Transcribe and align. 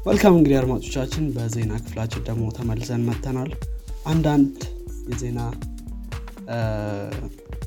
መልካም 0.00 0.34
እንግዲህ 0.36 0.56
አድማጮቻችን 0.58 1.24
በዜና 1.34 1.72
ክፍላችን 1.80 2.22
ደግሞ 2.28 2.44
ተመልሰን 2.56 3.02
መጥተናል። 3.08 3.50
አንዳንድ 4.06 4.56
የዜና 5.10 5.40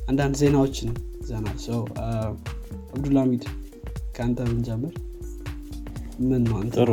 አንዳንድ 0.08 0.34
ዜናዎችን 0.40 0.90
ይዘናል። 1.20 1.58
ሰው 1.66 1.80
አብዱልሚድ 2.94 3.44
ከአንተ 4.16 4.40
ብንጀምር። 4.48 4.94
ምን 6.24 6.42
ጥሩ። 6.74 6.90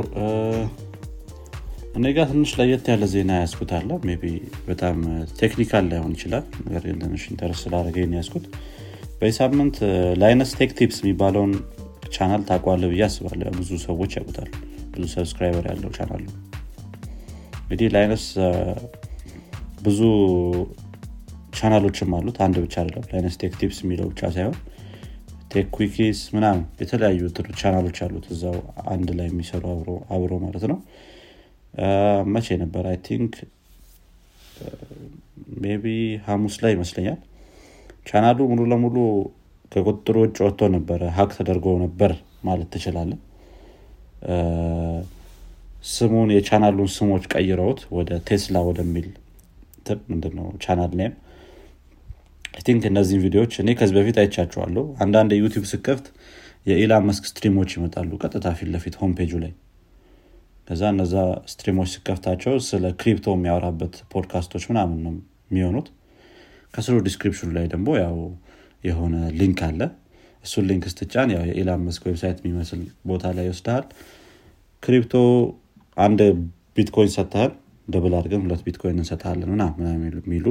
እኔ 1.96 2.06
ጋር 2.18 2.26
ትንሽ 2.30 2.52
ለየት 2.60 2.86
ያለ 2.92 3.06
ዜና 3.14 3.32
ያስኩት 3.42 3.72
አለ። 3.78 3.90
maybe 4.22 4.34
በጣም 4.68 4.98
technical 5.42 5.86
ላይሆን 5.92 6.14
ይችላል። 6.18 6.46
ነገር 6.66 6.84
ግን 6.88 7.00
ትንሽ 7.04 7.24
interest 7.32 7.64
ስላደረገ 7.66 8.08
ያስኩት 8.18 8.46
በዚህ 9.20 9.36
ሳምንት 9.40 9.78
Linus 10.22 10.52
Tech 10.60 10.72
Tips 10.80 11.00
የሚባለውን 11.04 11.52
ቻናል 12.16 12.44
ታቋለ 12.48 12.86
ብዬ 12.92 13.04
አስባለሁ። 13.08 13.52
ብዙ 13.60 13.72
ሰዎች 13.88 14.14
ያውቁታል 14.18 14.50
ብዙ 14.94 15.04
subscriber 15.14 15.66
ያለው 15.72 15.92
ቻናል 15.98 16.22
ነው። 16.28 16.36
እንግዲህ 17.64 17.90
Linus 17.96 18.26
ብዙ 19.82 20.00
ቻናሎችም 21.58 22.12
አሉት። 22.18 22.38
አንድ 22.46 22.58
ብቻ 22.64 22.76
አይደለም። 22.82 23.06
Linus 23.12 23.36
Tech 23.42 23.54
Tips 23.60 23.80
የሚለው 23.84 24.08
ብቻ 24.12 24.30
ሳይሆን 24.36 24.58
ቴክ 25.52 25.68
ኩኪስ 25.76 26.20
ምናምን 26.36 26.64
የተለያዩ 26.82 27.22
ቻናሎች 27.62 27.98
አሉት። 28.06 28.28
እዛው 28.36 28.58
አንድ 28.92 29.10
ላይ 29.18 29.28
የሚሰሩ 29.32 29.64
አብሮ 30.16 30.32
ማለት 30.46 30.64
ነው። 30.72 30.78
መቼ 32.34 32.48
ነበር? 32.62 32.84
I 32.92 32.98
think 33.08 33.34
maybe 35.84 35.86
ሀሙስ 36.26 36.56
ላይ 36.64 36.72
ይመስለኛል። 36.76 37.20
ቻናሉ 38.06 38.40
ሙሉ 38.52 38.62
ለሙሉ 38.72 38.98
ከቁጥሩ 39.72 40.16
ውጭ 40.24 40.38
ወጥቶ 40.46 40.68
ነበረ። 40.76 41.02
hack 41.18 41.32
ተደርጎ 41.38 41.66
ነበር 41.84 42.12
ማለት 42.44 42.70
ትችላለን 42.74 43.20
ስሙን 45.92 46.30
የቻናሉን 46.36 46.90
ስሞች 46.96 47.24
ቀይረውት 47.34 47.80
ወደ 47.98 48.20
ቴስላ 48.28 48.58
ወደሚል 48.68 49.08
ምንድነው 50.10 50.48
channel 50.64 50.92
name። 51.00 51.14
I 52.66 52.69
think 52.69 52.84
እነዚህን 52.90 53.22
ቪዲዮዎች 53.26 53.54
እኔ 53.62 53.70
ከዚህ 53.80 53.96
በፊት 53.98 54.18
አይቻቸዋለሁ። 54.22 54.84
አንዳንድ 55.04 55.32
የ 55.36 55.42
YouTube 55.42 55.64
ስከፍት 55.72 56.08
የ 56.70 56.82
Elon 56.82 57.06
Musk 57.08 57.24
stream 57.30 57.55
ኦች 57.55 57.72
ይመጣሉ 57.78 58.12
ቀጥታ 58.24 58.48
ፊት 58.58 58.70
ለፊት 58.74 58.96
home 59.02 59.14
ላይ። 59.44 59.54
ከዛ 60.68 60.82
እነዛ 60.94 61.14
stream 61.52 61.74
ኦች 61.74 61.90
ስከፍታቸው 61.94 62.54
ስለ 62.68 62.86
crypto 63.00 63.34
የሚያወራበት 63.36 63.96
ፖድካስቶች 64.14 64.64
ምናምን 64.72 65.00
ነው 65.06 65.14
የሚሆኑት። 65.50 65.88
ከስሩ 66.74 66.98
description 67.08 67.43
ኑ 67.43 67.50
ላይ 67.58 67.66
ደግሞ 67.74 67.88
ያው 68.00 68.16
የሆነ 68.84 69.16
link 69.40 69.60
አለ 69.68 69.82
እሱን 70.44 70.66
link 70.70 70.84
ስትጫን 70.92 71.30
ያው 71.34 71.44
የ 71.50 71.60
Elon 71.60 71.82
Musk 71.88 72.04
ዌብሳይት 72.10 72.40
የሚመስል 72.42 72.80
ቦታ 73.10 73.34
ላይ 73.38 73.46
ይወስድሃል። 73.48 73.86
crypto 74.84 75.16
አንድ 75.98 76.20
ቢትኮይን 76.78 77.12
ሰጥተሃል። 77.16 77.52
double 77.88 78.14
አድርገን 78.18 78.44
ሁለት 78.46 78.62
ቢትኮይን 78.66 78.98
እንሰጣለን 78.98 79.52
ና 79.60 79.66
የሚሉ 80.18 80.46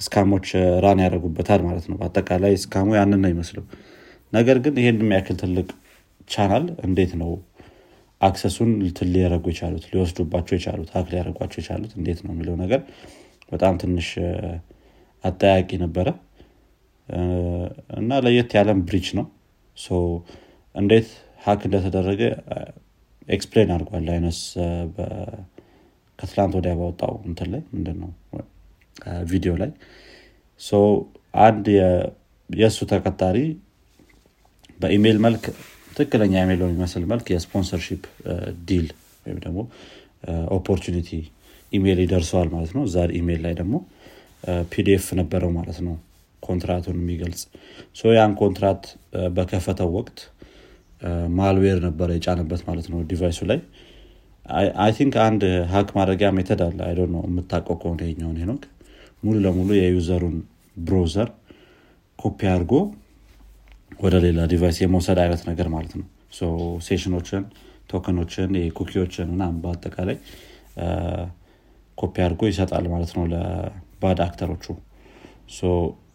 scam 0.00 0.24
ኦች 0.24 0.48
run 0.84 1.00
ያደረጉበታል 1.04 1.60
ማለት 1.68 1.86
ነው። 1.90 1.96
በአጠቃላይ 2.00 2.52
scam 2.58 2.78
ኡ 2.78 2.88
ያንን 2.98 3.20
ነው 3.24 3.30
ይመስለው 3.32 3.64
ነገር 4.32 4.56
ግን 4.64 4.74
ይሄን 4.80 4.98
የሚያክል 5.02 5.36
ትልቅ 5.42 5.68
ቻናል 6.30 6.64
እንዴት 6.86 7.12
ነው 7.20 7.30
access 8.20 8.50
ኡን 8.50 8.70
ሊያደረጉ 9.06 9.44
የቻሉት 9.52 9.84
ሊወስዱባቸው 9.90 10.54
የቻሉት 10.56 10.88
hack 10.94 11.08
ሊያደረጓቸው 11.12 11.58
የቻሉት 11.62 11.92
እንዴት 11.98 12.20
ነው 12.24 12.32
የሚለው 12.34 12.56
ነገር 12.62 12.80
በጣም 13.52 13.74
ትንሽ 13.82 14.08
አጠያቂ 15.24 15.70
ነበረ 15.84 16.08
እና 17.98 18.10
ለየት 18.24 18.50
ያለም 18.58 18.80
breach 18.88 19.08
ነው። 19.18 19.26
እንዴት 20.74 21.08
hack 21.44 21.60
እንደተደረገ 21.68 22.22
explain 23.28 23.70
አድርጓል 23.74 24.06
Linus 24.14 24.40
ከትላንት 26.18 26.54
ወዲያ 26.58 26.72
ባወጣው 26.78 27.14
እንትን 27.28 27.48
ላይ 27.52 27.62
ምንድን 27.74 27.96
ነው 28.02 28.10
ቪዲዮ 29.30 29.52
ላይ። 29.62 29.70
አንድ 31.44 31.66
የእሱ 32.50 32.78
ተቀጣሪ 32.92 33.38
በኢሜይል 34.80 35.18
መልክ 35.26 35.44
ትክክለኛ 35.90 36.34
ኢሜይል 36.44 36.60
በሚመስል 36.64 37.04
መልክ 37.12 37.26
የ 37.32 37.43
sponsorship 37.43 38.02
deal 38.68 38.86
ወይም 39.26 39.38
ደግሞ 39.44 39.58
opportunity 40.56 41.10
ኢሜይል 41.72 41.98
ይደርሰዋል 42.04 42.48
ማለት 42.54 42.72
ነው። 42.76 42.82
እዛ 42.88 43.06
ኢሜይል 43.18 43.40
ላይ 43.46 43.54
ደግሞ 43.60 43.74
PDF 44.72 45.06
ነበረው 45.20 45.50
ማለት 45.56 45.78
ነው 45.86 45.94
ኮንትራቱን 46.42 46.96
የሚገልጽ 47.00 47.42
ያን 48.12 48.32
ኮንትራት 48.40 48.82
በከፈተው 49.36 49.90
ወቅት 49.98 50.18
malware 51.38 51.78
ነበረ 51.86 52.08
የጫነበት 52.16 52.60
ማለት 52.68 52.86
ነው 52.92 53.00
device 53.10 53.33
ኡ 53.33 53.40
ላይ። 53.50 53.58
I 54.82 54.90
think 54.96 55.14
አንድ 55.26 55.42
hack 55.72 55.88
ማድረጊያ 55.96 56.28
method 56.36 56.60
አለ። 56.66 56.78
አይ 56.86 56.94
ነው 57.14 57.22
የምታውቀው 57.28 57.76
ከሆነ 57.82 58.02
ይኛውን 58.10 58.38
ሄኖክ። 58.42 58.62
ሙሉ 59.22 59.36
ለሙሉ 59.44 59.70
የ 59.78 59.90
user 59.90 60.13
ኡን 60.13 60.36
browser 60.80 61.28
copy 62.18 62.40
አድርጎ 62.52 62.72
ወደ 64.00 64.14
ሌላ 64.24 64.40
device 64.50 64.78
የመውሰድ 64.82 65.18
አይነት 65.22 65.42
ነገር 65.50 65.68
ማለት 65.74 65.92
ነው። 66.00 66.06
session 66.86 67.16
ኦችን 67.16 67.42
token 67.90 68.17
ኦችን 68.17 68.50
cookie 68.78 69.03
ዎችን 69.03 69.28
ምናምን 69.32 69.58
በአጠቃላይ 69.62 70.16
ኮፒ 71.98 72.14
አድርጎ 72.24 72.42
ይሰጣል 72.50 72.84
ማለት 72.92 73.12
ነው 73.16 73.24
ለ 73.32 73.66
bad 73.66 74.18
actor 74.26 74.47
ኦቹ 74.47 74.64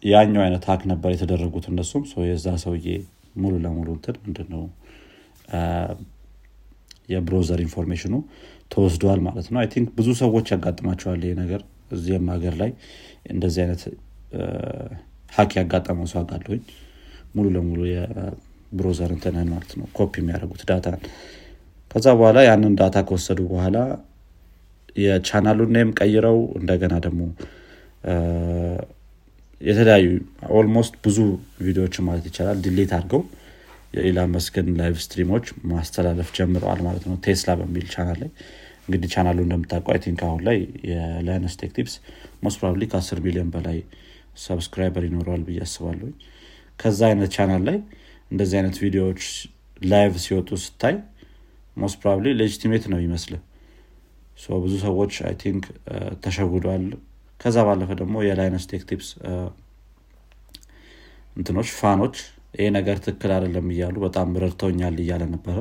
ያኛው 0.03 0.41
አይነት 0.45 0.63
hack 0.69 0.81
ነበር 0.91 1.09
የተደረጉት 1.13 1.65
እነሱም። 1.71 2.03
የዛ 2.29 2.47
ሰውዬ 2.63 2.87
ሙሉ 3.41 3.53
ለሙሉ 3.65 3.89
እንትን 3.97 4.15
ምንድነው? 4.25 4.63
የ 7.13 7.24
browser 7.24 7.59
information 7.65 8.06
ኑ 8.06 8.13
ተወስደዋል 8.71 9.19
ማለት 9.27 9.47
ነው። 9.51 9.59
I 9.61 9.67
think 9.73 9.87
ብዙ 9.97 10.09
ሰዎች 10.21 10.47
ያጋጥማቸዋል 10.53 11.21
ይሄ 11.25 11.33
ነገር 11.41 11.61
እዚህም 11.95 12.27
ሀገር 12.33 12.53
ላይ 12.61 12.71
እንደዚህ 13.33 13.61
አይነት 13.65 13.81
hack 15.31 15.51
ያጋጠመው 15.59 16.07
ሰው 16.11 16.19
አጋለሁኝ 16.23 16.61
ሙሉ 17.35 17.45
ለሙሉ 17.55 17.81
የ 17.91 18.18
browser 18.18 19.11
እንትንህን 19.15 19.49
ማለት 19.53 19.71
ነው። 19.79 19.87
ኮፒ 19.97 20.13
የሚያደርጉት 20.21 20.63
data 20.71 20.87
ከዛ 21.91 22.07
በኋላ 22.19 22.39
ያንን 22.47 22.73
data 22.79 22.97
ከወሰዱ 23.07 23.39
በኋላ 23.51 23.77
የቻናሉን 24.97 25.71
name 25.75 25.91
ቀይረው 25.99 26.39
እንደገና 26.59 26.93
ደግሞ 27.05 27.21
የተለያዩ 29.61 30.07
almost 30.57 30.93
ብዙ 31.05 31.17
ቪዲዮዎችን 31.65 32.05
ማለት 32.07 32.25
ይቻላል 32.29 32.57
delete 32.65 32.91
አድርገው 32.97 33.21
የ 33.95 34.07
Elon 34.07 34.31
Musk 34.35 34.57
ን 34.57 34.67
live 34.79 34.95
stream 35.03 35.29
ኦች 35.29 35.45
ማስተላለፍ 35.71 36.29
ጀምረዋል 36.37 36.79
ማለት 36.87 37.03
ነው። 37.09 37.15
ቴስላ 37.25 37.53
በሚል 37.59 37.85
ቻናል 37.93 38.17
ላይ 38.23 38.29
እንግዲህ 38.85 39.09
ቻናሉ 39.13 39.37
እንደምታውቀው 39.45 39.91
I 39.93 39.99
think 40.05 40.21
አሁን 40.27 40.41
ላይ 40.47 40.57
የ 40.89 41.08
Linus 41.08 41.53
Tech 41.61 41.71
Tips 41.77 41.93
most 42.43 42.57
probably 42.61 42.83
ከ10 42.93 43.21
ሚሊዮን 43.25 43.49
በላይ 43.55 43.77
subscriber 44.45 45.03
ይኖረዋል 45.07 45.43
ብዬ 45.47 45.59
አስባለሁ 45.65 46.09
ከዛ 46.79 46.99
አይነት 47.09 47.31
ቻናል 47.37 47.63
ላይ 47.69 47.77
እንደዚህ 48.31 48.57
አይነት 48.59 48.77
ቪዲዮዎች 48.83 49.23
live 49.81 50.13
ሲወጡ 50.25 50.49
ስታይ 50.65 50.95
most 51.77 51.97
probably 52.01 52.27
legitimate 52.41 52.85
ነው 52.93 52.99
ይመስል 53.05 53.35
ብዙ 54.63 54.73
ሰዎች 54.85 55.13
I 55.27 55.33
think 55.43 55.63
ተሸውዷል 56.23 56.85
ከዛ 57.43 57.57
ባለፈ 57.67 57.91
ደግሞ 58.01 58.15
የ 58.25 58.37
Linus 58.37 58.65
Tech 58.71 58.83
Tips 58.89 59.09
እንትኖች 61.37 61.69
fan 61.79 61.95
ኦች 61.95 62.15
ይሄ 62.55 62.65
ነገር 62.75 62.97
ትክክል 63.05 63.31
አይደለም 63.35 63.67
እያሉ 63.73 63.95
በጣም 64.05 64.27
ረድተውኛል 64.43 64.97
እያለ 65.03 65.23
ነበረ። 65.33 65.57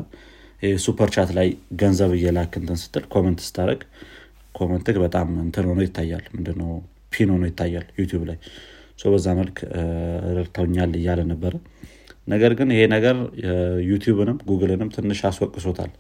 super 0.83 1.11
chat 1.15 1.31
ላይ 1.39 1.49
ገንዘብ 1.81 2.11
እየላክ 2.19 2.53
እንትን 2.61 2.79
ስትል 2.83 3.05
comment 3.15 3.41
ስታደረግ 3.47 3.81
comment 4.55 4.88
ህ 4.88 4.97
በጣም 5.05 5.29
እንትን 5.45 5.65
ሆኖ 5.71 5.81
ይታያል። 5.87 6.25
ምንድነው? 6.35 6.71
pin 7.13 7.31
ሆኖ 7.35 7.43
ይታያል 7.51 7.87
YouTube 8.01 8.23
ላይ። 8.29 8.39
በዛ 9.07 9.29
መልክ 9.39 9.57
ረድተውኛል 10.37 10.93
እያለ 10.99 11.21
ነበረ። 11.31 11.53
ነገር 12.29 12.53
ግን 12.59 12.69
ይሄ 12.75 12.83
ነገር 12.95 13.17
YouTube 13.89 14.21
ንም 14.21 14.39
Google 14.49 14.74
ንም 14.74 14.91
ትንሽ 14.97 15.21
አስወቅሶታል። 15.29 15.91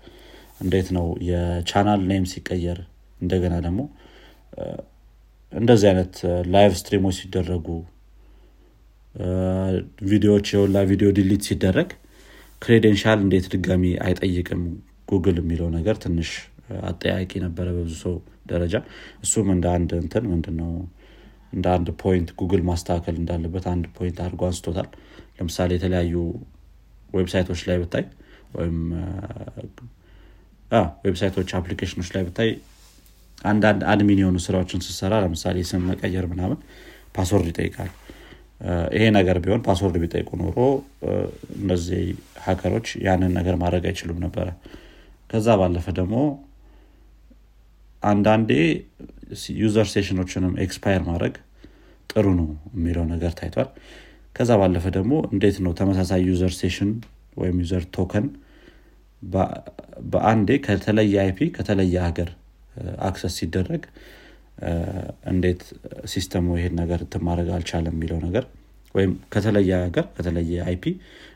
እንዴት 0.63 0.89
ነው 0.97 1.07
የ 1.31 1.46
channel 1.46 2.01
name 2.11 2.27
ሲቀየር? 2.33 2.79
እንደገና 3.21 3.55
ደግሞ 3.67 3.81
እንደዚህ 5.53 5.87
አይነት 5.91 6.15
live 6.55 6.73
stream 6.81 7.02
ኦች 7.02 7.17
ሲደረጉ 7.21 7.67
ቪዲዮዎች 10.11 10.47
የወላ 10.55 10.79
ቪዲዮ 10.91 11.09
delete 11.19 11.43
ሲደረግ 11.49 11.89
credential 12.63 13.19
እንዴት 13.25 13.47
ድጋሚ 13.55 13.85
አይጠይቅም 14.07 14.63
ጉግል 15.09 15.37
የሚለው 15.41 15.69
ነገር 15.77 15.97
ትንሽ 16.05 16.31
አጠያቂ 16.91 17.33
ነበረ 17.45 17.67
በብዙ 17.77 17.95
ሰው 18.05 18.15
ደረጃ። 18.47 18.75
እሱም 19.25 19.49
እንደ 19.55 19.67
አንድ 19.77 19.91
እንትን 20.01 20.25
ምንድነው? 20.33 20.71
እንደ 21.53 21.67
አንድ 21.77 21.89
point 22.03 22.29
Google 22.41 22.63
ማስተካከል 22.69 23.17
እንዳለበት 23.21 23.65
አንድ 23.73 23.85
point 23.97 24.19
አድርጎ 24.25 24.43
አንስቶታል። 24.49 24.89
ለምሳሌ 25.39 25.71
የተለያዩ 25.77 26.15
ዌብሳይቶች 27.15 27.63
ላይ 27.69 27.79
ብታይ 27.83 28.05
ወይም 28.57 28.79
ዌብሳይቶች 31.07 31.51
application 31.59 31.97
ኦች 31.97 32.11
ላይ 32.15 32.23
ብታይ 32.29 32.51
አንዳንድ 33.45 33.81
admin 33.93 34.21
የሆኑ 34.23 34.39
ስራዎችን 34.45 34.81
ስሰራ 34.87 35.15
ለምሳሌ 35.25 35.59
ስም 35.71 35.83
መቀየር 35.91 36.27
ምናምን 36.33 36.59
password 37.17 37.47
ይጠይቃል። 37.51 37.91
ይሄ 38.95 39.05
ነገር 39.17 39.37
ቢሆን 39.45 39.63
password 39.67 39.97
ቢጠይቁ 40.03 40.31
ኖሮ 40.43 40.59
እነዚህ 41.59 42.03
hacker 42.45 42.71
ኦች 42.71 42.89
ያንን 43.07 43.33
ነገር 43.39 43.55
ማድረግ 43.63 43.85
አይችሉም 43.91 44.19
ነበረ። 44.25 44.49
ከዛ 45.31 45.49
ባለፈ 45.61 45.87
ደግሞ 45.99 46.17
አንዳንዴ 48.03 48.53
user 49.61 49.89
session 49.93 50.22
ኦችንም 50.22 50.55
expire 50.65 51.03
ማድረግ 51.09 51.35
ጥሩ 52.11 52.27
ነው 52.39 52.49
የሚለው 52.77 53.05
ነገር 53.13 53.33
ታይቷል። 53.39 53.69
ከዛ 54.37 54.51
ባለፈ 54.61 54.87
ደግሞ 54.97 55.15
እንዴት 55.33 55.57
ነው 55.65 55.73
ተመሳሳይ 55.81 56.23
user 56.31 56.53
session 56.61 56.91
ወይም 57.37 57.57
user 57.63 57.85
token 57.97 58.27
በአንዴ 60.13 60.51
ከተለየ 60.67 61.17
IP 61.25 61.39
ከተለየ 61.57 61.97
ሀገር 62.07 62.31
access 63.09 63.35
ሲደረግ 63.41 63.83
እንዴት 65.31 65.63
system 66.07 66.37
ኡ 66.37 66.47
ይሄን 66.59 66.75
ነገር 66.81 67.01
እንትን 67.07 67.23
ማድረግ 67.29 67.49
አልቻለም 67.57 67.95
የሚለው 67.97 68.19
ነገር 68.27 68.45
ወይም 68.95 69.13
ከተለየ 69.33 69.71
ሀገር 69.85 70.07
ከተለየ 70.17 70.59
IP 70.67 70.85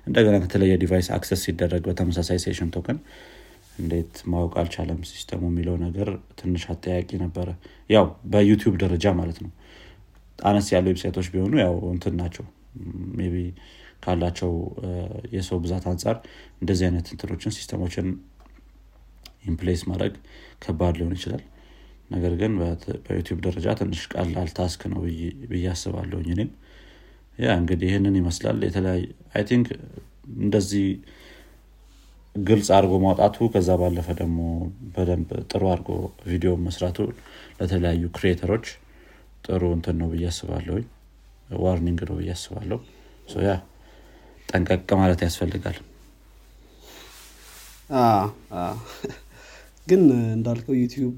እንደገና 0.06 0.37
ከተለየ 0.44 0.73
device 0.82 1.08
access 1.17 1.40
ሲደረግ 1.47 1.83
በተመሳሳይ 1.88 2.38
session 2.44 2.70
token 2.75 2.99
እንዴት 3.79 4.12
ማወቅ 4.33 4.53
አልቻለም 4.61 5.00
system 5.11 5.34
ኡ 5.34 5.43
የሚለው 5.50 5.77
ነገር 5.85 6.09
ትንሽ 6.41 6.62
አጠያቂ 6.73 7.11
ነበረ። 7.25 7.49
ያው 7.91 8.05
በ 8.32 8.42
YouTube 8.42 8.75
ደረጃ 8.85 9.06
ማለት 9.21 9.38
ነው። 9.44 9.50
አነስ 10.38 10.67
ያሉ 10.75 10.87
website 10.93 11.14
ኦች 11.14 11.26
ቢሆኑ 11.35 11.55
ያው 11.65 11.75
እንትን 11.93 12.15
ናቸው። 12.23 12.47
ቢ 13.19 13.43
ካላቸው 14.05 14.50
የሰው 15.35 15.59
ብዛት 15.65 15.85
አንጻር 15.93 16.17
እንደዚህ 16.62 16.85
አይነት 16.88 17.06
እንትኖችን 17.15 17.55
system 17.58 17.83
ኦችን 17.83 18.08
implement 19.44 19.82
ማድረግ 19.91 20.15
ከባድ 20.66 20.94
ሊሆን 20.98 21.14
ይችላል። 21.16 21.42
ነገር 22.10 22.32
ግን 22.40 22.52
በ 23.06 23.14
YouTube 23.14 23.38
ደረጃ 23.46 23.68
ትንሽ 23.78 24.02
ቀላል 24.14 24.50
task 24.56 24.82
ነው 24.92 25.00
ብዬ 25.50 25.64
አስባለሁኝ 25.72 26.28
እኔም። 26.34 26.50
Yeah 27.38 27.55
እንግዲህ 27.60 27.88
ይህንን 27.90 28.16
ይመስላል። 28.20 28.58
የተለያዩ 28.66 29.04
I 29.34 29.43
think 29.49 29.69
እንደዚህ 30.38 30.86
ግልጽ 32.34 32.68
አድርጎ 32.76 32.94
ማውጣቱ 33.04 33.46
ከዛ 33.52 33.68
ባለፈ 33.80 34.08
ደግሞ 34.18 34.38
በደንብ 34.94 35.30
ጥሩ 35.50 35.62
አድርጎ 35.72 35.90
ቪዲዮ 36.26 36.50
መስራቱ 36.64 36.98
ለተለያዩ 37.58 38.04
creator 38.17 38.48
ኦች 38.48 38.67
ጥሩ 39.46 39.62
እንትን 39.76 39.96
ነው 40.00 40.08
ብዬ 40.12 40.24
አስባለሁኝ። 40.32 40.86
warning 41.61 42.00
ነው 42.08 42.16
ብዬ 42.20 42.30
አስባለሁ። 42.36 42.78
yeah 43.44 43.52
ጠንቀቅ 44.48 44.88
ማለት 45.00 45.20
ያስፈልጋል 45.26 45.76
ግን 49.87 50.03
እንዳልከው 50.33 50.75
YouTube 50.81 51.17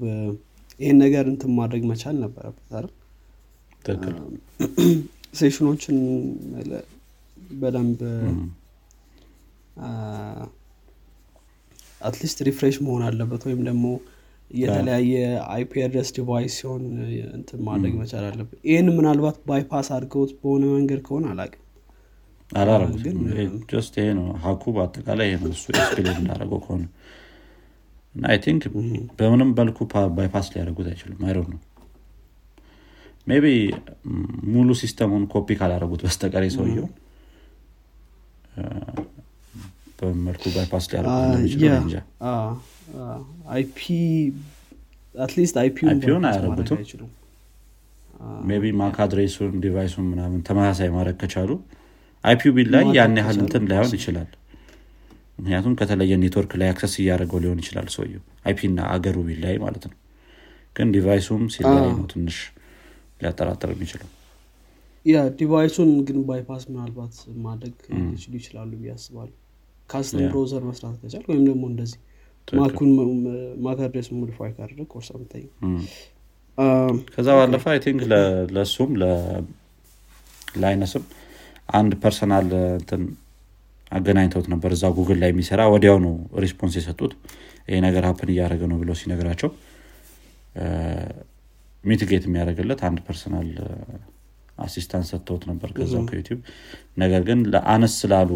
ይህን 0.79 0.97
ነገር 1.03 1.25
እንትን 1.31 1.51
ማድረግ 1.55 1.83
መቻል 1.91 2.15
ነበረበት 2.23 2.69
አይደል? 2.71 2.93
session 5.39 5.70
ኦችን 5.70 5.97
በደንብ 7.59 7.99
at 12.01 12.12
least 12.12 12.39
refresh 12.47 12.75
መሆን 12.85 13.03
አለበት 13.07 13.41
ወይም 13.47 13.61
ደግሞ 13.67 13.85
የተለያየ 14.51 15.13
IP 15.53 15.71
address 15.85 16.09
device 16.15 16.53
ሲሆን 16.59 16.83
እንትን 17.37 17.59
ማድረግ 17.67 17.93
መቻል 17.99 18.23
አለበት። 18.29 18.59
ይህን 18.69 18.87
ምናልባት 18.97 19.37
bypass 19.49 19.89
አድርገውት 19.95 20.31
በሆነ 20.39 20.63
መንገድ 20.75 21.01
ከሆነ 21.07 21.25
አላቅም 21.33 21.63
አላረጉትም። 22.49 23.17
Just 23.71 23.95
ይሄ 23.99 24.07
ነው። 24.19 24.27
Hack 24.43 24.56
ኡ 24.56 24.63
በአጠቃላይ 24.75 25.27
ይሄ 25.29 25.37
ነው። 25.43 25.51
እሱ 25.55 25.65
explain 25.73 26.17
እንዳደረገው 26.21 26.61
ከሆነ 26.65 26.83
እና 28.15 28.23
I 28.31 28.37
think 28.45 28.63
በምንም 29.19 29.49
መልኩ 29.59 29.77
bypass 30.17 30.47
ሊያደርጉት 30.53 30.87
አይችሉም 30.91 31.21
አይሮ 31.27 31.39
ነው 31.51 31.59
maybe 33.27 33.45
ሙሉ 34.53 34.69
system 34.81 35.06
ኡን 35.06 35.23
copy 35.33 35.47
ካላደረጉት 35.59 36.01
በስተቀር 36.05 36.43
ሰውየውን 36.55 36.91
በምን 39.99 40.19
መልኩ 40.27 40.43
bypass 40.55 40.85
ሊያደርጉት 40.91 41.93
IP 43.55 43.77
at 45.15 45.26
least 45.26 45.55
IP 45.61 45.82
ውን 45.82 46.25
MAC 48.79 48.97
address 49.03 49.35
ኡን 49.35 49.53
device 49.63 49.88
ኡን 49.88 50.05
ምናምን 50.11 50.39
ተመሳሳይ 50.47 50.89
ማድረግ 50.95 51.17
ከቻሉ 51.21 51.51
IP 52.23 52.51
ው 52.55 52.69
ቢለይ 52.73 52.85
ያን 52.97 53.17
ያህል 53.21 53.37
እንትን 53.43 53.63
ላይሆን 53.71 53.91
ይችላል 53.97 54.29
ምክንያቱም 55.39 55.73
ከተለየ 55.79 56.13
ኔትወርክ 56.21 56.51
ላይ 56.59 56.69
access 56.71 56.93
እያደረገው 57.01 57.39
ሊሆን 57.43 57.59
ይችላል 57.63 57.87
ሰውየው። 57.95 58.23
IP 58.45 58.59
እና 58.69 58.79
አገሩ 58.93 59.17
ቢለይ 59.27 59.55
ማለት 59.63 59.83
ነው። 59.89 59.95
ግን 60.75 60.89
device 60.95 61.24
ኡም 61.24 61.43
ሲለይ 61.53 61.77
ነው 61.89 62.05
ትንሽ 62.11 62.37
ሊያጠራጥር 63.21 63.69
የሚችለው። 63.73 64.09
Yeah 65.05 65.19
device 65.39 65.70
ኡን 65.70 65.91
ግን 66.07 66.17
bypass 66.27 66.63
ምናልባት 66.71 67.15
ማድረግ 67.45 67.75
ሊችሉ 68.07 68.33
ይችላሉ 68.39 68.71
አስባለሁ። 68.93 69.35
custom 69.89 70.23
browser 70.27 70.63
መስራት 70.69 70.95
ከቻል 71.01 71.23
ወይም 71.29 71.43
ደግሞ 71.47 71.63
እንደዚህ 71.71 71.99
MAC 72.47 72.66
ኡን 72.66 72.91
address 73.79 74.07
modify 74.19 74.51
ካደረግ 74.57 74.91
or 74.97 75.03
something 75.07 75.47
ከዛ 77.13 77.27
ባለፈ 77.37 77.65
I 77.73 77.79
think 77.83 78.01
ለእሱም 78.55 78.91
ለ 80.55 80.66
Linus 80.66 80.92
ም 80.92 81.03
አንድ 81.69 81.91
personal 82.03 82.47
እንትን 82.77 83.01
አገናኝተውት 83.91 84.47
ነበር። 84.53 84.71
እዛ 84.75 84.85
ጉግል 84.97 85.17
ላይ 85.21 85.29
የሚሰራ 85.33 85.61
ወዲያው 85.73 85.97
ነው 86.05 86.13
response 86.43 86.73
የሰጡት። 86.79 87.13
ይሄ 87.67 87.77
ነገር 87.87 88.03
happen 88.09 88.29
እያደረገ 88.33 88.63
ነው 88.71 88.77
ብሎ 88.81 88.91
ሲነግራቸው 88.99 89.49
mitigate 91.83 92.23
የሚያደርግለት 92.27 92.79
አንድ 92.87 92.99
personal 93.07 93.49
assistant 94.57 95.07
ሰጥተውት 95.11 95.43
ነበር 95.49 95.69
ከዛው 95.75 96.01
ከ 96.09 96.15
YouTube። 96.15 96.39
ነገር 97.03 97.21
ግን 97.27 97.39
ለአነስ 97.53 97.93
ስላሉ 98.01 98.31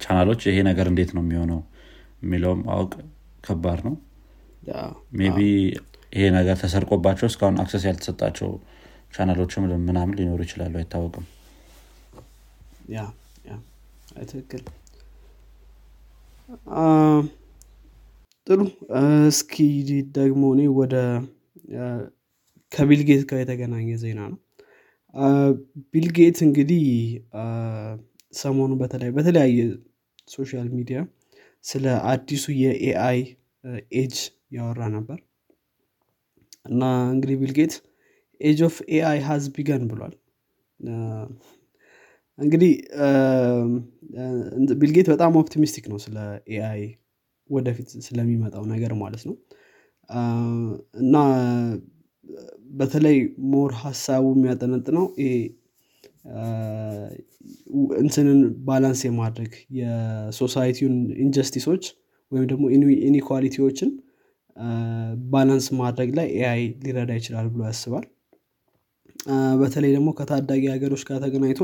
ቻናሎች 0.00 0.40
ይሄ 0.48 0.58
ነገር 0.68 0.86
እንዴት 0.92 1.10
ነው 1.16 1.22
የሚሆነው 1.24 1.60
የሚለውም 2.22 2.60
ማወቅ 2.68 2.92
ከባድ 3.44 3.80
ነው። 3.88 3.94
Maybe 5.18 5.38
ይሄ 6.12 6.24
ነገር 6.36 6.56
ተሰርቆባቸው 6.62 7.26
እስካሁን 7.30 7.56
access 7.62 7.82
ያልተሰጣቸው 7.88 8.50
ቻናሎችም 9.14 9.64
ምናምን 9.88 10.14
ሊኖሩ 10.18 10.40
ይችላሉ 10.46 10.74
አይታወቅም 10.80 11.26
ትክክል። 14.28 14.62
ጥሩ። 18.46 18.60
እስኪ 19.28 19.54
ደግሞ 20.18 20.42
እኔ 20.54 20.62
ወደ 20.78 20.94
ከ 22.72 22.81
Bill 22.81 22.99
Gates 22.99 23.22
ጋር 23.30 23.38
የተገናኘ 23.42 23.88
ዜና 24.02 24.20
ነው። 24.32 24.38
Bill 25.92 26.12
Gates 26.12 26.38
እንግዲህ 26.46 26.84
ሰሞኑ 28.34 28.72
በተለይ 28.80 29.10
በተለያየ 29.16 29.58
social 30.28 30.66
media 30.74 30.98
ስለ 31.64 31.84
አዲሱ 32.10 32.44
የኤአይ 32.62 33.20
ኤጅ 33.96 34.16
ያወራ 34.56 34.80
ነበር። 34.96 35.18
እና 36.66 36.82
እንግዲህ 37.12 37.36
Bill 37.40 37.55
Gates 37.55 37.74
age 38.40 38.58
of 38.66 38.76
AI 38.94 39.18
has 39.26 39.44
begun 39.54 39.84
ብሏል 39.90 40.14
እንግዲህ 42.38 42.72
Bill 44.80 44.92
Gates 44.92 45.06
በጣም 45.12 45.38
optimistic 45.40 45.84
ነው 45.92 45.98
ስለ 46.04 46.16
AI 46.52 46.82
ወደፊት 47.50 47.88
ስለሚመጣው 48.06 48.64
ነገር 48.72 48.92
ማለት 49.02 49.22
ነው። 49.28 49.36
እና 51.02 51.16
በተለይ 52.72 53.16
more 53.52 53.72
ሀሳቡ 53.82 54.24
የሚያጠነጥነው 54.34 55.04
እንትንን 58.00 58.38
balance 58.66 59.00
የማድረግ 59.06 59.52
የ 59.78 59.96
society 59.96 60.60
ውን 60.60 60.96
injustice 61.24 61.65
ኦች 61.65 61.84
ወይም 62.32 62.44
ደግሞ 62.50 62.64
inequality 63.08 63.59
ዎችን 63.59 63.90
balance 65.32 65.66
ማድረግ 65.80 66.10
ላይ 66.18 66.28
AI 66.38 66.62
ሊረዳ 66.84 67.12
ይችላል 67.20 67.46
ብሎ 67.52 67.60
ያስባል። 67.68 68.06
በተለይ 69.60 69.90
ደግሞ 69.96 70.08
ከታዳጊ 70.18 70.62
ሀገሮች 70.74 71.02
ጋር 71.08 71.18
ተገናኝቶ 71.24 71.60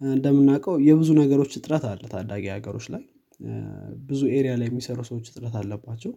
እንደምናውቀው 0.00 0.74
የብዙ 0.86 1.10
ነገሮች 1.20 1.52
እጥረት 1.58 1.84
አለ 1.90 2.02
ታዳጊ 2.12 2.44
ሀገሮች 2.54 2.86
ላይ። 2.94 3.02
ብዙ 4.08 4.20
area 4.34 4.52
ላይ 4.60 4.68
የሚሰሩ 4.70 4.98
ሰዎች 5.08 5.26
እጥረት 5.30 5.54
አለባቸው። 5.60 6.12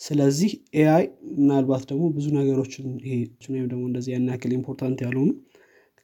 ስለዚህ 0.00 0.50
AI 0.78 1.04
ምናልባት 1.38 1.82
ደግሞ 1.90 2.04
ብዙ 2.16 2.26
ነገሮችን 2.38 2.86
ይሄ 3.04 3.14
ወይም 3.52 3.66
ደግሞ 3.72 3.82
እንደዚህ 3.90 4.10
ያን 4.14 4.28
ያክል 4.32 4.52
important 4.56 4.98
ያልሆኑ 5.04 5.30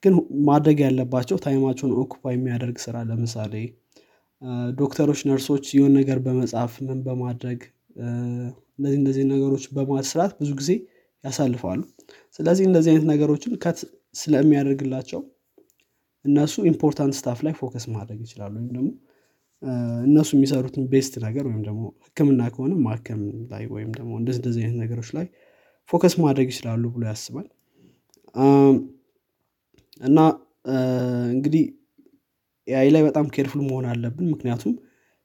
ግን 0.03 0.15
ማድረግ 0.49 0.79
ያለባቸው 0.85 1.37
time 1.45 1.60
ኣቸውን 1.60 1.93
occupy 2.03 2.33
የሚያደርግ 2.35 2.77
ስራ 2.85 2.97
ለምሳሌ 3.09 3.55
ዶክተሮች 4.79 5.21
ነርሶች 5.29 5.65
የሆን 5.77 5.93
ነገር 5.99 6.19
በመጻፍ 6.27 6.75
ምን 6.87 6.99
በማድረግ 7.07 7.61
እንደዚህ 8.79 8.99
እንደዚህ 9.01 9.25
ነገሮች 9.33 9.65
በማስራት 9.77 10.33
ብዙ 10.41 10.51
ጊዜ 10.61 10.71
ያሳልፋሉ። 11.25 11.81
ስለዚህ 12.39 12.65
እንደዚህ 12.69 12.91
አይነት 12.93 13.07
ነገሮችን 13.13 13.55
cut 13.65 13.79
ስለሚያደርግላቸው 14.15 15.21
እነሱ 16.29 16.55
important 16.71 17.15
stuff 17.19 17.41
ላይ 17.47 17.55
focus 17.61 17.85
ማድረግ 17.95 18.19
ይችላሉ 18.27 18.55
ወይም 18.59 18.71
ደግሞ 18.73 18.89
እነሱ 20.07 20.31
የሚሰሩትን 20.37 20.85
best 20.93 21.15
ነገር 21.25 21.45
ወይም 21.49 21.63
ደግሞ 21.69 21.85
ህክምና 22.07 22.43
ከሆነ 22.55 22.75
ማከም 22.85 23.23
ላይ 23.53 23.65
ወይም 23.75 23.91
ደግሞ 23.99 24.13
እንደዚህ 24.21 24.61
አይነት 24.61 24.79
ነገሮች 24.83 25.09
ላይ 25.17 25.27
focus 25.89 26.15
ማድረግ 26.23 26.49
ይችላሉ 26.53 26.85
ብሎ 26.95 27.03
ያስባል። 27.11 27.47
እና 30.01 30.19
እንግዲህ 31.33 31.65
AI 32.69 32.89
ላይ 32.95 33.03
በጣም 33.07 33.27
careful 33.35 33.63
መሆን 33.69 33.87
አለብን 33.93 34.27
ምክንያቱም 34.33 34.73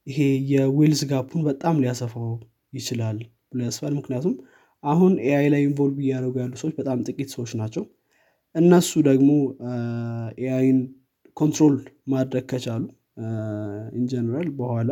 ይሄ 0.07 0.19
የ 0.51 0.64
wealth 0.64 1.01
gap 1.11 1.24
ኡን 1.24 1.41
በጣም 1.49 1.75
ሊያሰፋው 1.83 2.29
ይችላል 2.73 3.17
ብሎ 3.51 3.59
ያስባል። 3.67 3.93
ምክንያቱም 3.99 4.33
አሁን 4.83 5.11
AI 5.25 5.47
ላይ 5.53 5.61
involve 5.67 5.97
እያደረጉ 6.05 6.35
ያሉ 6.41 6.53
ሰዎች 6.61 6.73
በጣም 6.79 7.03
ጥቂት 7.07 7.29
ሰዎች 7.35 7.51
ናቸው 7.61 7.83
እነሱ 8.55 8.91
ደግሞ 9.07 9.29
AI 10.41 10.60
ን 10.60 10.79
control 11.37 11.75
ማድረግ 12.07 12.45
ከቻሉ 12.51 12.83
in 13.99 14.10
general 14.10 14.49
በኋላ 14.59 14.91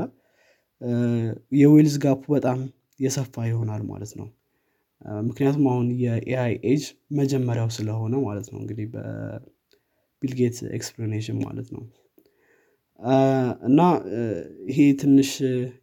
የ 1.54 1.64
wealth 1.64 1.96
gap 2.04 2.16
ኡ 2.16 2.24
በጣም 2.36 2.60
የሰፋ 3.00 3.44
ይሆናል 3.50 3.82
ማለት 3.92 4.12
ነው። 4.20 4.28
ምክንያቱም 5.28 5.66
አሁን 5.72 5.88
የኤአይ 6.04 6.54
ኤጅ 6.72 6.84
መጀመሪያው 7.20 7.70
ስለሆነ 7.78 8.16
ማለት 8.26 8.48
ነው። 8.52 8.60
እንግዲህ 8.62 8.88
በ 8.94 9.24
Bill 9.24 9.83
Gates 9.83 10.58
explanation 10.78 11.38
ማለት 11.46 11.70
ነው። 11.76 11.84
እና 13.68 13.80
ይሄ 14.70 14.80
ትንሽ 15.02 15.30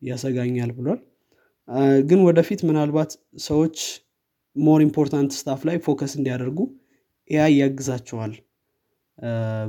ያሰጋኛል 0.09 0.73
ብሏል። 0.77 1.01
ግን 2.09 2.21
ወደፊት 2.27 2.61
ምናልባት 2.69 3.11
ሰዎች 3.47 3.79
more 4.57 4.81
important 4.85 5.33
stuff 5.39 5.63
ላይ 5.69 5.77
focus 5.87 6.13
እንዲያደርጉ 6.19 6.59
AI 7.31 7.55
ያግዛቸዋል 7.61 8.33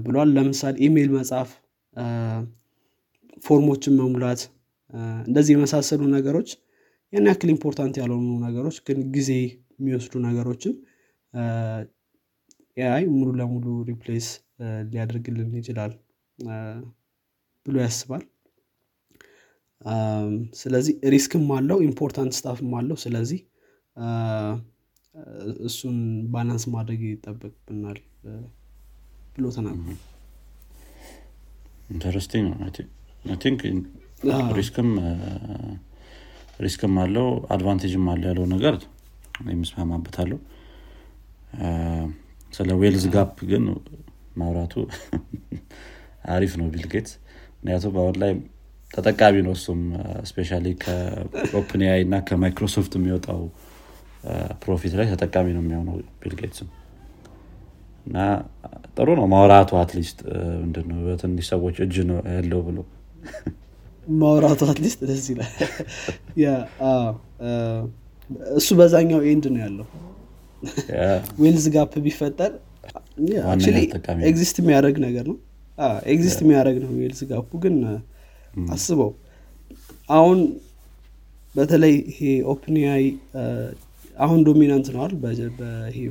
ብሏል። 0.03 0.29
ለምሳሌ 0.35 0.75
ኢሜይል 0.85 1.09
መጻፍ 1.15 1.49
ፎርሞችን 3.41 3.93
መሙላት 3.99 4.41
እንደዚህ 5.27 5.53
የመሳሰሉ 5.55 6.01
ነገሮች 6.15 6.49
ያን 7.13 7.27
ያክል 7.29 7.49
important 7.53 7.95
ያልሆኑ 8.01 8.29
ነገሮች 8.45 8.77
ግን 8.87 8.99
ጊዜ 9.15 9.29
የሚወስዱ 9.79 10.13
ነገሮችን 10.25 10.73
AI 12.77 13.03
ሙሉ 13.13 13.29
ለሙሉ 13.39 13.65
replace 13.89 14.27
ሊያደርግልን 14.89 15.51
ይችላል 15.59 15.91
ብሎ 17.65 17.75
ያስባል። 17.83 18.23
ስለዚህ 20.59 20.93
risk 21.13 21.36
ም 21.36 21.47
አለው 21.57 21.77
important 21.87 22.33
stuff 22.37 22.62
ም 22.62 22.71
አለው። 22.79 22.97
ስለዚህ 23.03 23.39
እሱን 25.67 25.97
balance 26.33 26.63
ማድረግ 26.73 27.01
ይጠበቅብናል 27.07 27.99
ብሎ 29.33 29.45
ተናግሯል 29.57 29.99
interesting 31.89 32.47
risk 36.59 36.83
ም 36.83 36.95
አለው 37.03 37.27
advantage 37.55 37.96
ም 37.96 38.05
አለ 38.13 38.23
ያለው 38.29 38.45
ነገር 38.53 38.75
የምስማማበታለሁ። 39.49 40.39
ስለ 42.53 42.69
wealth 42.81 43.03
gap 43.13 43.35
ግን 43.51 43.65
ማውራቱ 44.39 44.73
አሪፍ 46.33 46.53
ነው 46.59 46.67
ቢል 46.73 46.89
ጌት 46.89 47.09
ምክንያቱም 47.53 47.95
አሁን 48.01 48.15
ላይ 48.21 48.31
ተጠቃሚ 48.91 49.35
ነው 49.45 49.53
እሱም 49.57 49.81
especially 50.29 50.51
ከ 50.83 51.81
OpenAI 51.85 52.01
እና 52.05 52.15
ከማይክሮሶፍት 52.27 52.93
የሚወጣው 52.97 53.41
profit 54.63 54.93
ላይ 54.99 55.07
ተጠቃሚ 55.13 55.47
ነው 55.55 55.61
የሚሆነው 55.63 55.95
ቢል 56.21 56.36
ጌትስም 56.36 56.69
እና 58.05 58.17
ጥሩ 58.97 59.07
ነው 59.19 59.25
ማውራቱ 59.33 59.71
at 59.81 59.92
least 59.92 60.19
ምንድነው 60.61 60.99
በትንሽ 61.05 61.47
ሰዎች 61.53 61.77
እጅ 61.85 61.95
ነው 62.09 62.17
ያለው 62.35 62.61
ብሎ። 62.67 62.77
ማውራቱ 64.21 64.61
at 64.71 64.79
least 64.79 64.99
ደስ 65.09 65.25
ይላል። 65.31 65.51
እሱ 68.57 68.69
በዛኛው 68.79 69.21
end 69.29 69.45
ነው 69.53 69.61
ያለው። 69.65 69.87
wealth 71.43 71.65
gap 71.75 71.93
ቢፈጠር 72.05 72.51
exist 74.29 74.57
የሚያደርግ 74.61 74.97
ነገር 75.05 75.25
ነው። 75.31 75.37
exist 76.13 76.39
የሚያደርግ 76.43 76.77
ነው 76.83 76.91
wealth 76.99 77.21
gap 77.31 77.43
ኡ 77.43 77.51
ግን 77.63 77.75
አስበው። 78.73 79.11
አሁን 80.09 80.39
በተለይ 81.55 81.93
ይሄ 82.11 82.19
OpenAI 82.51 83.05
አሁን 84.19 84.39
dominant 84.47 84.87
ሆነዋል 84.95 85.13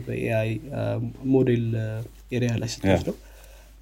በ 0.06 0.50
AI 1.32 1.41
model 1.41 1.64
area 2.32 2.52
ላይ 2.62 2.70
ስትወስደው 2.74 3.16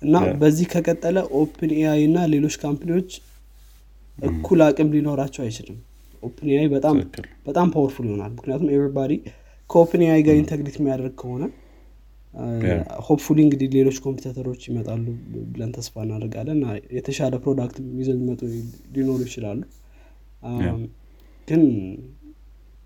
እና 0.02 0.14
በዚህ 0.40 0.66
ከቀጠለ 0.72 1.18
OpenAI 1.40 2.00
እና 2.08 2.18
ሌሎች 2.34 2.54
company 2.62 2.93
ዎች 2.93 3.10
እኩል 4.18 4.60
አቅም 4.66 4.88
ሊኖራቸው 4.94 5.42
አይችልም። 5.44 5.78
OpenAI 6.22 6.66
በጣም 7.46 7.68
powerful 7.74 8.06
ይሆናል። 8.08 8.32
ምክንያቱም 8.36 8.68
everybody 8.74 9.12
ከ 9.70 10.02
OpenAI 10.06 10.20
ጋር 10.26 10.36
integrate 10.40 10.76
የሚያደርግ 10.80 11.14
ከሆነ 11.22 11.44
hopefully 13.06 13.38
እንግዲህ 13.44 13.68
ሌሎች 13.76 13.98
competitor 14.04 14.45
ኦች 14.45 14.62
ይመጣሉ 14.68 15.04
ብለን 15.52 15.70
ተስፋ 15.76 16.02
እናደርጋለን። 16.04 16.56
እና 16.58 16.66
የተሻለ 16.96 17.34
product 17.44 17.76
ይዘው 18.00 18.14
የሚመጡ 18.16 18.40
ሊኖሩ 18.96 19.20
ይችላሉ። 19.28 19.60
ግን 21.48 21.62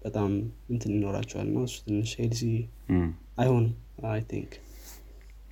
በጣም 0.00 0.30
እንትን 0.72 0.92
ይኖራቸዋል 0.96 1.46
እና 1.48 1.64
እሱ 1.66 1.76
ትንሽ 1.86 2.10
healthy 2.20 2.42
አይሆንም 3.38 3.72
I 4.10 4.20
think። 4.30 4.52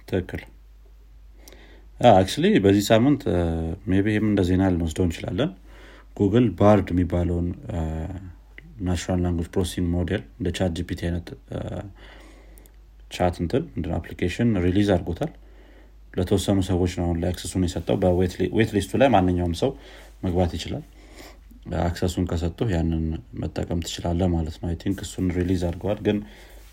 ትክክል። 0.08 0.42
actually 2.12 2.46
በዚህ 2.64 2.84
ሳምንት 2.90 3.22
maybe 3.90 4.06
ይህም 4.12 4.26
እንደ 4.30 4.40
ዜና 4.48 4.64
ልንወስደው 4.72 5.06
እንችላለን። 5.06 5.50
Google 6.16 6.46
Bard 6.58 6.88
የሚባለውን 6.92 7.48
natural 8.80 9.20
language 9.24 9.48
processing 9.54 9.86
model 9.94 10.22
እንደ 10.38 10.48
ChatGPT 10.56 11.00
አይነት 11.08 11.28
chat 13.10 13.34
እንትን 13.42 13.64
application 13.98 14.50
release 14.64 14.88
አድርጎታል። 14.94 15.32
ለተወሰኑ 16.14 16.58
ሰዎች 16.68 16.92
ነው 16.98 17.04
አሁን 17.06 17.18
ላይ 17.22 17.28
access 17.32 17.52
ኡን 17.52 17.64
የሰጠው። 17.66 17.96
በ 18.02 18.32
waitlist 18.76 18.89
ኡ 18.89 18.92
ላይ 19.02 19.08
ማንኛውም 19.14 19.54
ሰው 19.62 19.70
መግባት 20.24 20.52
ይችላል 20.56 20.84
access 21.80 22.07
ኡን 22.07 22.24
ከሰጡ 22.30 22.58
ያንን 22.72 23.04
መጠቀም 23.40 23.80
ትችላለህ 23.86 24.20
ማለት 24.34 24.56
ነው። 24.60 24.70
think 24.82 24.98
እሱን 25.06 25.26
release 25.36 25.62
አድርገዋል። 25.68 25.98
ግን 26.06 26.18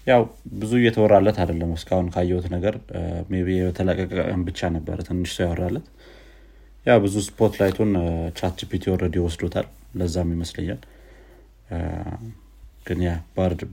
ያው 0.08 0.22
ብዙ 0.56 0.72
እየተወራለት 0.80 1.38
አይደለም። 1.42 1.72
እስካሁን 1.78 2.08
ካየሁት 2.16 2.48
ነገር 2.56 2.76
maybe 3.30 3.56
የተለቀቀ 3.58 4.12
ቀን 4.24 4.42
ብቻ 4.50 4.70
ነበረ 4.76 4.98
ትንሽ 5.08 5.32
ሰው 5.38 5.46
ያወራለት። 5.48 5.88
ያው 6.86 7.00
ብዙ 7.06 7.16
spotlight 7.28 7.54
ኡን 7.62 7.92
ChatGPT 8.38 8.84
already 8.94 9.18
ወስዶታል። 9.26 9.68
ለዛም 9.96 10.32
ይመስለኛል። 10.36 10.82
ግን 12.88 13.00
ያ 13.06 13.12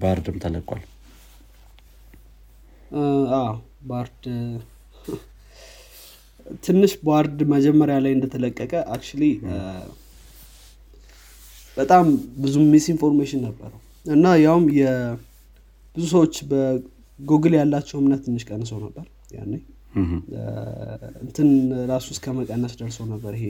Bard 0.03 0.27
ም 0.27 0.39
ተለቋል። 0.45 0.83
Bard 3.91 4.23
ትንሽ 6.65 6.93
Bard 7.05 7.39
መጀመሪያ 7.53 7.97
ላይ 8.05 8.13
እንደተለቀቀ 8.17 8.73
actually 8.95 9.23
በጣም 11.77 12.05
ብዙ 12.43 12.55
misinformation 12.73 13.41
ነበረው። 13.47 13.79
እና 14.07 14.27
ያውም 14.45 14.65
ብዙ 15.97 16.05
ሰዎች 16.13 16.35
በጉግል 16.51 17.55
ያላቸው 17.59 17.97
እምነት 18.01 18.21
ትንሽ 18.27 18.43
ቀንሰው 18.51 18.79
ነበር 18.87 19.05
ያኔ። 19.37 19.53
እንትን 21.25 21.49
ራሱ 21.91 22.07
እስከ 22.15 22.27
መቀነስ 22.37 22.75
ደርሶ 22.81 22.99
ነበር 23.13 23.33
ይሄ 23.39 23.47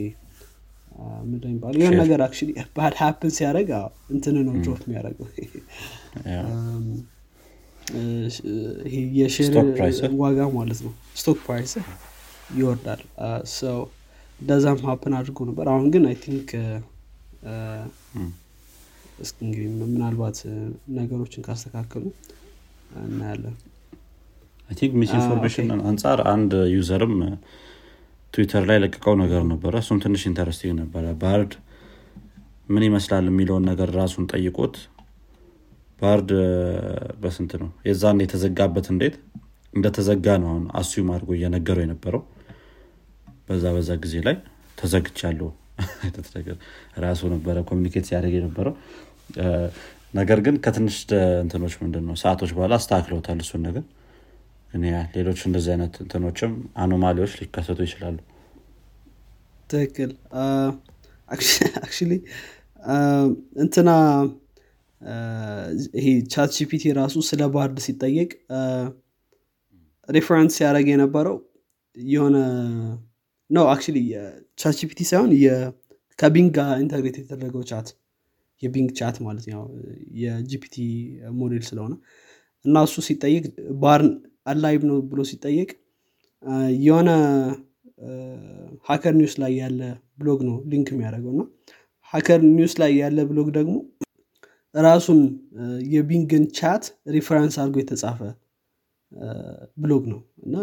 ምንድን 1.29 1.49
የሚባለው? 1.49 1.79
ይሆን 1.81 1.95
ነገር 2.01 2.19
አክ 2.23 2.33
ባድ 2.75 2.93
ሀፕን 2.99 3.31
ሲያደረግ 3.37 3.69
እንትን 4.13 4.35
ነው 4.47 4.53
ድሮፕ 4.57 4.81
የሚያደረገው 4.85 5.27
ይሄ። 5.35 5.51
የሼር 9.19 9.55
ዋጋ 10.21 10.39
ማለት 10.57 10.79
ነው። 10.85 10.93
ስቶክ 11.19 11.39
ፕራይስ 11.45 11.73
ይወርዳል። 12.55 13.01
ሰው 13.55 13.79
እንደዛም 14.39 14.79
ሀፕን 14.85 15.13
አድርጎ 15.17 15.39
ነበር። 15.49 15.65
አሁን 15.73 15.87
ግን 15.93 16.03
አይ 16.09 16.15
ቲንክ 16.23 16.49
እስኪ 19.23 19.37
እንግዲህ 19.45 19.67
ምናልባት 19.83 20.37
ነገሮችን 20.97 21.45
ካስተካከሉ 21.47 22.03
እናያለን። 23.03 23.55
think 24.69 24.93
misinformation 25.01 25.69
አንጻር 25.89 26.19
አንድ 26.31 26.51
user 26.73 27.01
ም 27.01 27.15
Twitter 28.33 28.63
ላይ 28.69 28.77
ለቀቀው 28.83 29.15
ነገር 29.23 29.41
ነበረ። 29.51 29.73
እሱም 29.83 29.97
ትንሽ 30.03 30.21
interesting 30.29 30.73
ነበረ። 30.81 31.05
Bard 31.21 31.51
ምን 32.69 32.83
ይመስላል 32.87 33.25
የሚለውን 33.29 33.65
ነገር 33.71 33.89
ራሱን 33.99 34.25
ጠይቆት 34.33 34.75
Bard 35.99 36.29
በስንት 37.21 37.51
ነው? 37.61 37.69
የዛን 37.87 38.17
የተዘጋበት 38.23 38.87
እንዴት? 38.93 39.15
እንደተዘጋ 39.73 40.25
ነው 40.41 40.49
አሁን 40.51 40.65
assume 40.79 41.07
አድርጎ 41.13 41.29
እየነገረው 41.37 41.83
የነበረው። 41.85 42.21
በዛ 43.47 43.65
በዛ 43.75 43.91
ጊዜ 44.03 44.15
ላይ 44.27 44.35
ተዘግቻለሁ 44.77 45.49
ራሱ 47.05 47.21
ነበረ 47.33 47.57
communicate 47.69 48.05
ሲያደርግ 48.09 48.33
የነበረው። 48.37 48.75
ነገር 50.13 50.39
ግን 50.45 50.55
ከትንሽ 50.65 50.95
እንትኖች 51.43 51.75
ምንድን 51.81 52.03
ነው 52.07 52.15
ሰዓቶች 52.21 52.51
በኋላ 52.55 52.73
አስተካክለውታል 52.79 53.39
እሱን 53.39 53.63
ነገር። 53.67 53.85
ሌሎች 55.15 55.39
እንደዚህ 55.47 55.71
አይነት 55.73 55.95
እንትኖችም 56.03 56.51
anomaly 56.77 57.13
ዎች 57.13 57.33
ሊከሰቱ 57.39 57.79
ይችላሉ። 57.87 58.17
ትክክል። 59.69 60.11
actually 61.31 62.11
እንትና 63.63 63.89
ይሄ 65.97 66.07
chat 66.33 66.51
ራሱ 66.97 67.15
ስለ 67.29 67.43
Bard 67.53 67.77
ሲጠየቅ 67.85 68.29
reference 70.09 70.53
ሲያደረግ 70.57 70.87
የነበረው 70.91 71.35
የሆነ 71.97 72.37
ነው 73.49 73.65
actually 73.71 73.97
ChatGPT 74.59 74.99
ሳይሆን 75.09 75.31
ከ 76.19 76.29
Bing 76.29 76.49
ጋር 76.57 76.71
integrate 76.83 77.15
የተደረገው 77.19 77.63
chat 77.71 77.87
የ 78.61 78.70
Bing 78.70 78.89
chat 78.99 79.15
ማለት 79.25 79.45
ነው። 79.53 79.63
የ 80.21 80.43
GPT 80.43 80.75
model 81.39 81.63
ስለሆነ 81.69 81.93
እና 82.65 82.83
እሱ 82.87 82.97
ሲጠይቅ 83.07 83.43
Bard 83.81 84.11
alive 84.51 84.81
ነው 84.89 84.97
ብሎ 85.11 85.21
ሲጠየቅ 85.31 85.69
የሆነ 86.83 87.09
Hacker 88.87 89.13
News 89.19 89.35
ላይ 89.41 89.51
ያለ 89.61 89.81
ብሎግ 90.19 90.39
ነው 90.47 90.55
link 90.71 90.87
የሚያደርገው 90.93 91.33
እና 91.35 91.43
Hacker 92.13 92.41
News 92.49 92.73
ላይ 92.81 92.91
ያለ 93.01 93.19
ብሎግ 93.29 93.47
ደግሞ 93.57 93.75
ራሱን 94.75 95.19
የ 95.93 96.05
Bing 96.05 96.30
ን 96.30 96.43
chat 96.57 96.83
reference 97.15 97.55
አድርጎ 97.61 97.77
የተጻፈ 97.81 98.19
ብሎግ 99.77 100.03
ነው 100.11 100.19
እና 100.45 100.55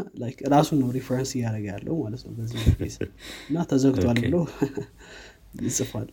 ራሱን 0.52 0.78
ነው 0.82 0.88
reference 0.96 1.30
እያደረገ 1.36 1.66
ያለው 1.72 1.96
ማለት 2.02 2.22
ነው 2.26 2.32
በዚህ 2.38 2.64
case 2.80 2.96
እና 3.48 3.64
ተዘግቷል 3.70 4.18
ብሎ 4.24 4.36
ይጽፋል። 5.66 6.08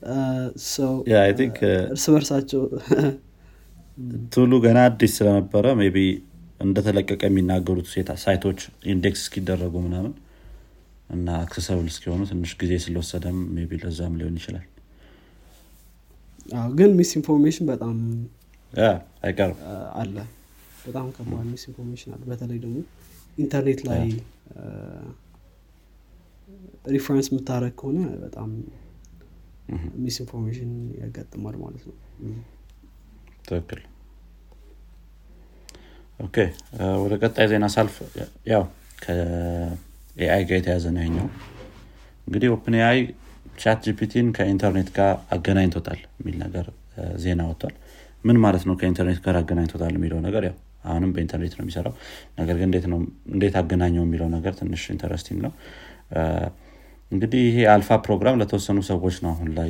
እርስ 1.88 2.06
በርሳቸው 2.14 2.62
ቱሉ 4.34 4.54
ገና 4.64 4.80
አዲስ 4.88 5.14
ስለነበረ 5.18 5.66
maybe 5.94 6.00
እንደተለቀቀ 6.62 7.22
የሚናገሩት 7.28 7.88
site 8.24 8.42
ኦች 8.42 8.60
index 8.94 9.22
እስኪደረጉ 9.24 9.76
ምናምን 9.86 10.14
እና 11.10 11.28
accessible 11.44 11.86
እስኪሆኑ 11.92 12.22
ትንሽ 12.32 12.54
ጊዜ 12.62 12.74
ስለወሰደም 12.86 13.38
maybe 13.66 13.78
ለዛም 13.84 14.16
ሊሆን 14.20 14.38
ይችላል። 14.40 14.66
ግን 16.74 16.92
misinformation 16.98 17.66
በጣም 17.72 17.96
አይቀርም። 19.24 19.60
አለ 19.96 20.16
በጣም 20.88 21.08
ከባድ 21.16 21.46
misinformation 21.52 22.12
አለ። 22.16 22.24
በተለይ 22.32 22.60
ደግሞ 22.64 22.78
ኢንተርኔት 23.38 23.82
ላይ 23.88 24.04
reference 26.94 27.28
የምታደርግ 27.32 27.74
ከሆነ 27.80 28.00
በጣም 28.24 28.50
misinformation 30.04 30.72
ያጋጥማል 31.02 31.56
ማለት 31.64 31.84
ነው። 31.90 31.96
ትክክል። 33.48 33.82
okay 36.20 36.36
ወደ 37.02 37.14
ቀጣይ 37.22 37.48
ዜና 37.52 37.66
ሳልፍ 37.74 37.96
ያው 38.52 38.64
ከ 39.04 39.74
AI 39.74 40.44
ጋር 40.50 40.58
የተያዘ 40.60 40.86
ነው 40.96 41.04
ይኛው 41.06 41.28
እንግዲህ 42.28 42.50
OpenAI 42.56 43.80
ChatGPT 43.86 44.18
ን 44.18 44.28
ከኢንተርኔት 44.38 44.90
ጋር 44.98 45.12
አገናኝቶታል 45.36 46.00
የሚል 46.20 46.38
ነገር 46.46 46.66
ዜና 47.24 47.42
ወጥቷል። 47.50 47.76
ምን 48.24 48.38
ማለት 48.44 48.64
ነው 48.68 48.76
ከኢንተርኔት 48.80 49.20
ጋር 49.26 49.36
አገናኝቶታል 49.42 49.94
የሚለው 49.98 50.20
ነገር 50.26 50.44
ያው 50.50 50.56
አሁንም 50.84 51.12
በኢንተርኔት 51.16 51.54
ነው 51.58 51.64
የሚሰራው። 51.64 51.94
ነገር 52.40 52.56
ግን 52.58 52.70
እንዴት 53.34 53.56
አገናኘው 53.56 54.04
የሚለው 54.06 54.30
ነገር 54.30 54.54
ትንሽ 54.54 54.84
interesting 54.94 55.40
ነው። 55.46 55.54
እንግዲህ 57.12 57.42
ይሄ 57.50 57.58
alpha 57.74 57.90
program 58.06 58.40
ለተወሰኑ 58.42 58.80
ሰዎች 58.90 59.18
ነው 59.24 59.32
አሁን 59.32 59.50
ላይ 59.58 59.70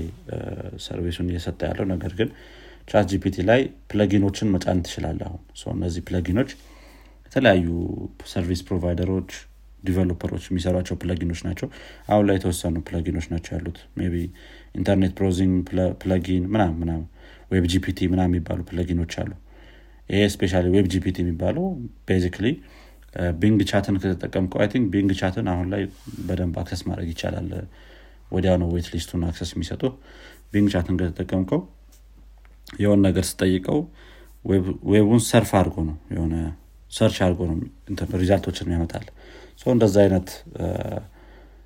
service 0.85 1.12
ኡን 1.12 1.27
እየሰጠ 1.29 1.59
ያለው። 1.69 1.85
ነገር 1.85 2.13
ግን 2.19 2.29
ChatGPT 2.87 3.37
ላይ 3.45 3.61
plugin 3.91 4.21
ኦችን 4.21 4.51
መጫን 4.53 4.79
ትችላለ 4.85 5.21
አሁን። 5.27 5.41
እነዚህ 5.75 6.01
plugin 6.07 6.34
ኦች 6.34 6.51
የተለያዩ 7.27 7.67
service 8.31 8.61
provider 8.67 9.10
ኦች 9.10 9.31
developer 9.83 10.25
ኦች 10.25 10.43
የሚሰሯቸው 10.49 10.95
plugin 11.01 11.25
ኦች 11.25 11.41
ናቸው። 11.47 11.67
አሁን 12.07 12.23
ላይ 12.27 12.35
የተወሰኑ 12.37 12.77
plugin 12.87 13.10
ኦች 13.10 13.25
ናቸው 13.33 13.51
ያሉት። 13.57 13.77
ቢ 14.05 14.21
internet 14.75 15.13
browsing 15.19 15.55
plugin 16.01 16.45
ምናም 16.47 16.73
ምናም 16.81 17.03
WebGPT 17.51 17.99
ምናም 18.07 18.29
የሚባሉ 18.31 18.61
plugin 18.71 18.96
ኦች 18.96 19.13
አሉ 19.21 19.31
ይሄ 20.09 20.21
especially 20.33 20.59
WebGPT 20.75 21.17
የሚባለው 21.23 21.65
basically 22.09 22.47
Bing 23.41 23.59
Chat 23.69 23.87
ን 23.87 23.95
ከተጠቀምከው 24.01 24.59
I 24.63 24.67
think 24.73 24.85
Bing 24.93 25.11
Chat 25.19 25.37
ን 25.37 25.45
አሁን 25.53 25.67
ላይ 25.73 25.81
በደንብ 26.27 26.55
access 26.61 26.81
ማድረግ 26.89 27.07
ይቻላል። 27.13 27.49
ወዲያ 28.31 28.51
ነው 28.61 28.69
waitlist 28.73 28.87
ኡን 28.93 29.21
access 29.27 29.51
የሚሰጡ 29.55 29.83
Bing 30.53 30.67
Chat 30.73 30.88
ን 30.88 30.95
ከተጠቀምከው 30.99 31.61
የሆነ 32.79 33.01
ነገር 33.07 33.25
ስትጠይቀው 33.29 33.79
web 34.91 35.04
ኡን 35.04 35.21
surf 35.27 35.51
አድርጎ 35.59 35.77
ነው 35.89 35.97
የሆነ 36.15 36.35
search 36.91 37.17
አድርጎ 37.25 37.41
ነው 37.49 37.57
result 38.23 38.48
ኦችን 38.48 38.73
ያመጣል 38.75 39.05
እንደዛ 39.67 39.95
አይነት 40.03 40.27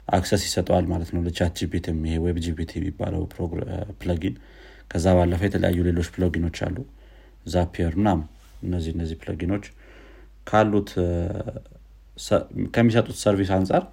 access 0.08 0.42
ይሰጠዋል 0.48 0.86
ማለት 0.92 1.10
ነው 1.16 1.22
ለ 1.26 1.54
ChatGPT 1.60 1.89
ም 1.89 1.98
ይሄ 2.08 2.16
WebGPT 2.24 2.72
የሚባለው 2.80 3.24
plugin 4.02 4.36
ከዛ 4.92 5.08
ባለፈ 5.18 5.42
የተለያዩ 5.48 5.80
ሌሎች 5.90 6.08
plugin 6.16 6.41
ኦች 6.41 6.58
አሉ። 6.68 6.78
Zapier 7.46 7.94
ምናም 8.00 8.20
እነዚህ 8.62 8.92
እነዚህ 8.96 9.18
plugin 9.22 9.48
ኦች 9.48 9.66
ካሉት 10.48 10.90
ከሚሰጡት 12.76 13.18
service 13.22 13.52
አንጻር 13.58 13.84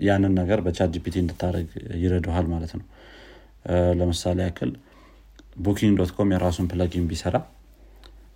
ያንን 0.00 0.32
ነገር 0.40 0.58
በ 0.66 0.90
ChatGPT 0.94 1.16
እንድታደረግ 1.22 1.68
ይረዱሃል 2.02 2.46
ማለት 2.54 2.72
ነው። 2.78 2.84
ለምሳሌ 4.00 4.38
ያክል 4.46 4.70
Booking.com 5.58 6.32
የራሱን 6.34 6.66
plugin 6.72 7.06
ቢሰራ 7.10 7.36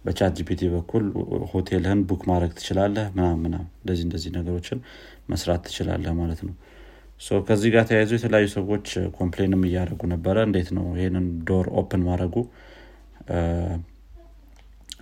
በ 0.04 0.32
ChatGPT 0.38 0.60
በኩል 0.74 1.04
ሆቴልህን 1.50 2.00
book 2.08 2.22
ማድረግ 2.30 2.52
ትችላለህ 2.58 3.06
ምናም 3.16 3.40
ምናም 3.44 3.64
እንደዚህ 3.80 4.04
እንደዚህ 4.06 4.30
ነገሮችን 4.38 4.78
መስራት 5.28 5.62
ትችላለህ 5.66 6.12
ማለት 6.20 6.40
ነው። 6.46 6.54
ከዚህ 7.48 7.70
ጋር 7.74 7.84
ተያይዞ 7.88 8.12
የተለያዩ 8.16 8.46
ሰዎች 8.54 8.86
complain 9.18 9.55
ም 9.55 9.64
እያደረጉ 9.68 10.02
ነበረ። 10.12 10.36
እንዴት 10.48 10.68
ነው 10.76 10.86
ይህንን 10.98 11.26
door 11.50 11.66
open 11.80 12.02
ማድረጉ 12.08 12.36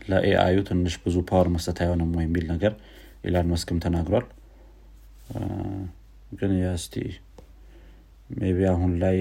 ለ 0.09 0.25
AI 0.25 0.41
ኡ 0.41 0.57
ትንሽ 0.69 0.95
ብዙ 1.03 1.17
power 1.31 1.49
መስጠት 1.55 1.79
አይሆንም 1.83 2.13
የሚል 2.23 2.47
ነገር 2.53 2.73
ኢላን 3.25 3.49
መስክም 3.53 3.79
ተናግሯል። 3.85 4.27
ግን 6.39 6.53
ያ 6.61 6.72
እስቲ 6.72 6.95
maybe 8.51 8.67
አሁን 8.71 8.93
ላይ 9.03 9.19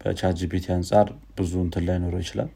በ 0.00 0.34
ChatGPT 0.40 0.66
አንጻር 0.74 1.06
ብዙ 1.38 1.52
እንትን 1.64 1.84
ላይኖረው 1.88 2.20
ይችላል። 2.24 2.50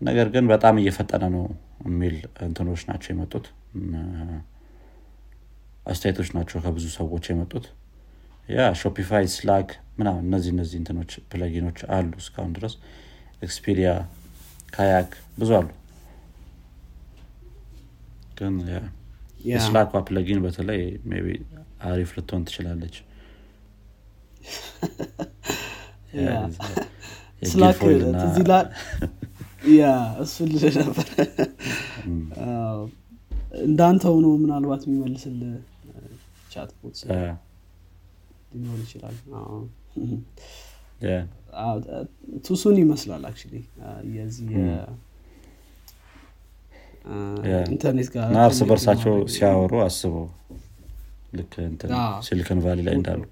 ነገር 0.00 0.26
ግን 0.34 0.44
በጣም 0.52 0.74
እየፈጠነ 0.80 1.24
ነው 1.34 1.44
የሚል 1.86 2.16
እንትኖች 2.46 2.82
ናቸው 2.88 3.10
የመጡት። 3.12 3.44
አስተያየቶች 5.86 6.28
ናቸው 6.36 6.58
ከብዙ 6.64 6.86
ሰዎች 6.96 7.24
የመጡት። 7.30 7.64
yeah 8.48 8.66
Shopify 8.80 9.26
Slack 9.34 9.68
ምናምን 9.98 10.24
እነዚህ 10.28 10.50
እነዚህ 10.54 10.76
እንትኖች 10.80 11.12
plugin 11.30 11.59
ኦች 11.59 11.78
አሉ 11.96 12.10
እስካሁን 12.22 12.52
ድረስ። 12.56 12.74
Expedia 13.42 13.90
Kayak 14.74 15.10
ብዙ 15.38 15.50
አሉ 15.58 15.68
ግን 18.36 18.54
የ 19.44 19.55
Slack 19.55 19.81
ኳ 19.81 20.02
plugin 20.08 20.40
በተለይ 20.44 20.80
maybe 21.20 21.38
አሪፍ 21.84 22.16
ልትሆን 22.16 22.44
ትችላለች። 22.44 23.04
እሱ 30.22 30.44
ልል 30.52 30.76
ነበር። 30.80 31.08
እንዳንተ 33.64 34.04
ሆኖ 34.12 34.26
ምናልባት 34.42 34.82
የሚመልስል 34.86 35.38
ቻትቦት 36.52 36.96
ሊኖር 38.52 38.78
ይችላል። 38.84 39.16
ቱሱን 42.44 42.76
ይመስላል 42.82 43.24
አክ 43.30 43.38
የዚህ 44.14 44.48
እና 48.26 48.36
እርስ 48.44 48.60
በርሳቸው 48.68 49.14
ሲያወሩ 49.34 49.72
አስበው 49.84 50.24
ልክ 51.32 51.52
ሲሊኮን 52.26 52.58
ቫሊ 52.64 52.78
ላይ 52.86 52.94
እንዳሉ 52.98 53.20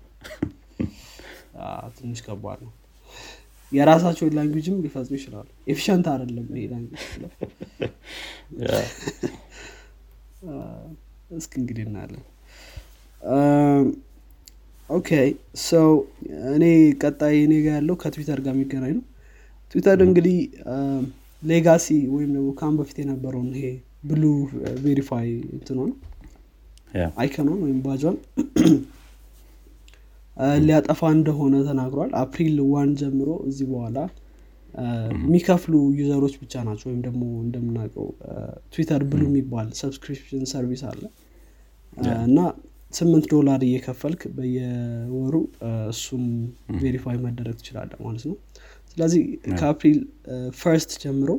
ትንሽ 1.97 2.21
ከባድ 2.27 2.59
ነው። 2.67 2.73
የራሳቸውን 3.73 4.33
ላንጉጅም 4.37 4.77
ሊፈጽሙ 4.85 5.15
ይችላሉ። 5.19 5.47
ኤፊሽንት 5.67 6.07
አይደለም 6.13 6.47
ይሄ 6.55 6.63
ላንጉጅ 6.73 7.03
እስኪ 11.31 11.53
እንግዲህ 11.61 11.83
እናያለን። 11.87 12.25
okay 14.91 15.09
ሰው 15.65 15.89
እኔ 16.55 16.65
ቀጣይ 17.03 17.37
እኔ 17.43 17.53
ጋ 17.63 17.67
ያለው 17.77 17.97
ከትዊተር 18.03 18.39
ጋር 18.47 18.55
የሚገናኝ 18.57 18.93
ነው። 18.97 19.05
ትዊተር 19.75 19.99
እንግዲህ 20.07 20.39
legacy 21.43 21.87
ወይም 22.15 22.31
ደግሞ 22.37 22.49
ከዛም 22.59 22.75
በፊት 22.79 22.97
የነበረውን 23.03 23.51
ይሄ 23.55 23.67
blue 24.05 24.23
verify 24.85 25.29
እንትኗን 25.55 25.91
icon 27.21 27.39
ኗን 27.39 27.61
ወይም 27.65 27.79
ባጇን 27.85 28.17
ሊያጠፋ 30.65 31.01
እንደሆነ 31.15 31.55
ተናግሯል። 31.69 32.11
April 32.21 32.57
one 32.71 32.91
ጀምሮ 33.01 33.31
ከዚህ 33.49 33.67
በኋላ 33.73 33.99
የሚከፍሉ 35.19 35.75
user 35.99 36.17
ኦች 36.17 36.35
ብቻ 36.43 36.63
ናቸው። 36.69 36.87
ወይም 36.91 37.01
ደግሞ 37.07 37.23
እንደምናውቀው 37.45 38.07
Twitter 38.73 39.03
Blue 39.11 39.23
የሚባል 39.29 39.69
subscription 39.81 40.45
service 40.53 40.83
አለ። 40.91 41.03
እና 42.27 42.39
ስምንት 42.93 43.25
ዶላር 43.33 43.61
እየከፈልክ 43.67 44.23
በየወሩ 44.37 45.35
እሱም 45.91 46.25
verify 46.81 47.19
መደረግ 47.27 47.57
ትችላለ 47.61 47.91
ማለት 48.05 48.25
ነው 48.31 48.37
ስለዚህ 49.01 49.23
ከ 49.59 49.70
April 49.70 49.99
first 50.59 50.91
ጀምሮ 51.03 51.31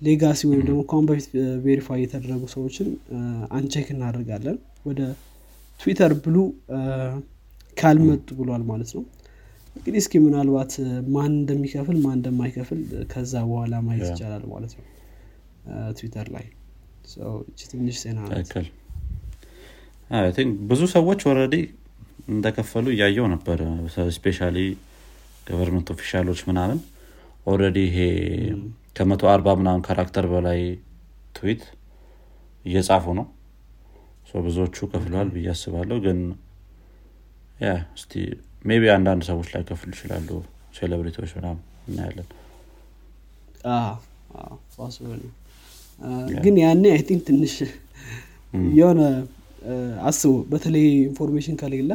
legacy 0.00 0.40
ወይም 0.48 0.62
ደግሞ 0.68 0.80
በፊት 1.08 1.26
verify 1.66 2.00
የተደረጉ 2.02 2.42
ሰዎችን 2.54 2.88
uncheck 3.50 3.86
እናደርጋለን። 3.94 4.56
ወደ 4.84 5.00
Twitter 5.80 6.12
Blue 6.24 6.36
ካልመጡ 7.76 8.28
ብሏል 8.38 8.64
ማለት 8.70 8.90
ነው። 8.96 9.04
እንግዲህ 9.76 10.00
እስኪ 10.02 10.22
ምናልባት 10.24 10.72
ማን 11.14 11.30
እንደሚከፍል 11.34 11.96
ማን 12.04 12.16
እንደማይከፍል 12.18 12.80
ከዛ 13.12 13.34
በኋላ 13.50 13.80
ማየት 13.86 14.08
ይቻላል 14.10 14.44
ማለት 14.54 14.74
ነው። 14.78 14.84
ትዊተር 15.98 16.28
ላይ 16.36 16.46
ትንሽ 17.72 17.96
ዜና 18.04 18.18
ብዙ 20.70 20.82
ሰዎች 20.94 21.22
already 21.30 21.56
እንደከፈሉ 22.28 22.86
እያየሁ 22.94 23.28
ነበር 23.34 23.58
especially 24.16 24.58
government 25.46 25.88
official 25.94 26.26
ኦች 26.26 26.42
ምናምን 26.48 26.78
already 27.46 27.78
ይሄ 27.86 27.98
ከመቶ 28.96 29.22
አርባ 29.32 29.48
ምናምን 29.60 29.82
character 29.86 30.26
በላይ 30.32 30.60
ትዊት 31.36 31.62
እየጻፉ 32.64 33.14
ነው። 33.18 33.26
ብዙዎቹ 34.46 34.76
ከፍለዋል 34.92 35.28
ብዬ 35.34 35.46
አስባለሁ። 35.52 35.96
ግን 36.06 36.18
yeah 37.62 37.68
እስቲ 37.96 38.12
maybe 38.64 38.84
አንዳንድ 38.94 39.22
ሰዎች 39.28 39.48
ላይከፍሉ 39.54 39.90
ይችላሉ። 39.94 40.28
celebrity 40.78 41.14
ዎች 41.14 41.30
ምናምን 41.38 41.60
እናያለን። 41.88 42.26
ግን 46.44 46.56
ያኔ 46.64 46.84
I 46.94 47.02
think 47.08 47.22
ትንሽ 47.28 47.54
የሆነ 48.78 49.00
አስቡ 50.08 50.32
በተለይ 50.50 50.86
information 51.08 51.56
ከሌለ 51.62 51.92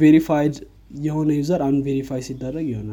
verified 0.00 0.54
የሆነ 1.00 1.30
user 1.38 1.60
unverify 1.66 2.22
ሲደረግ 2.26 2.66
የሆነ 2.72 2.92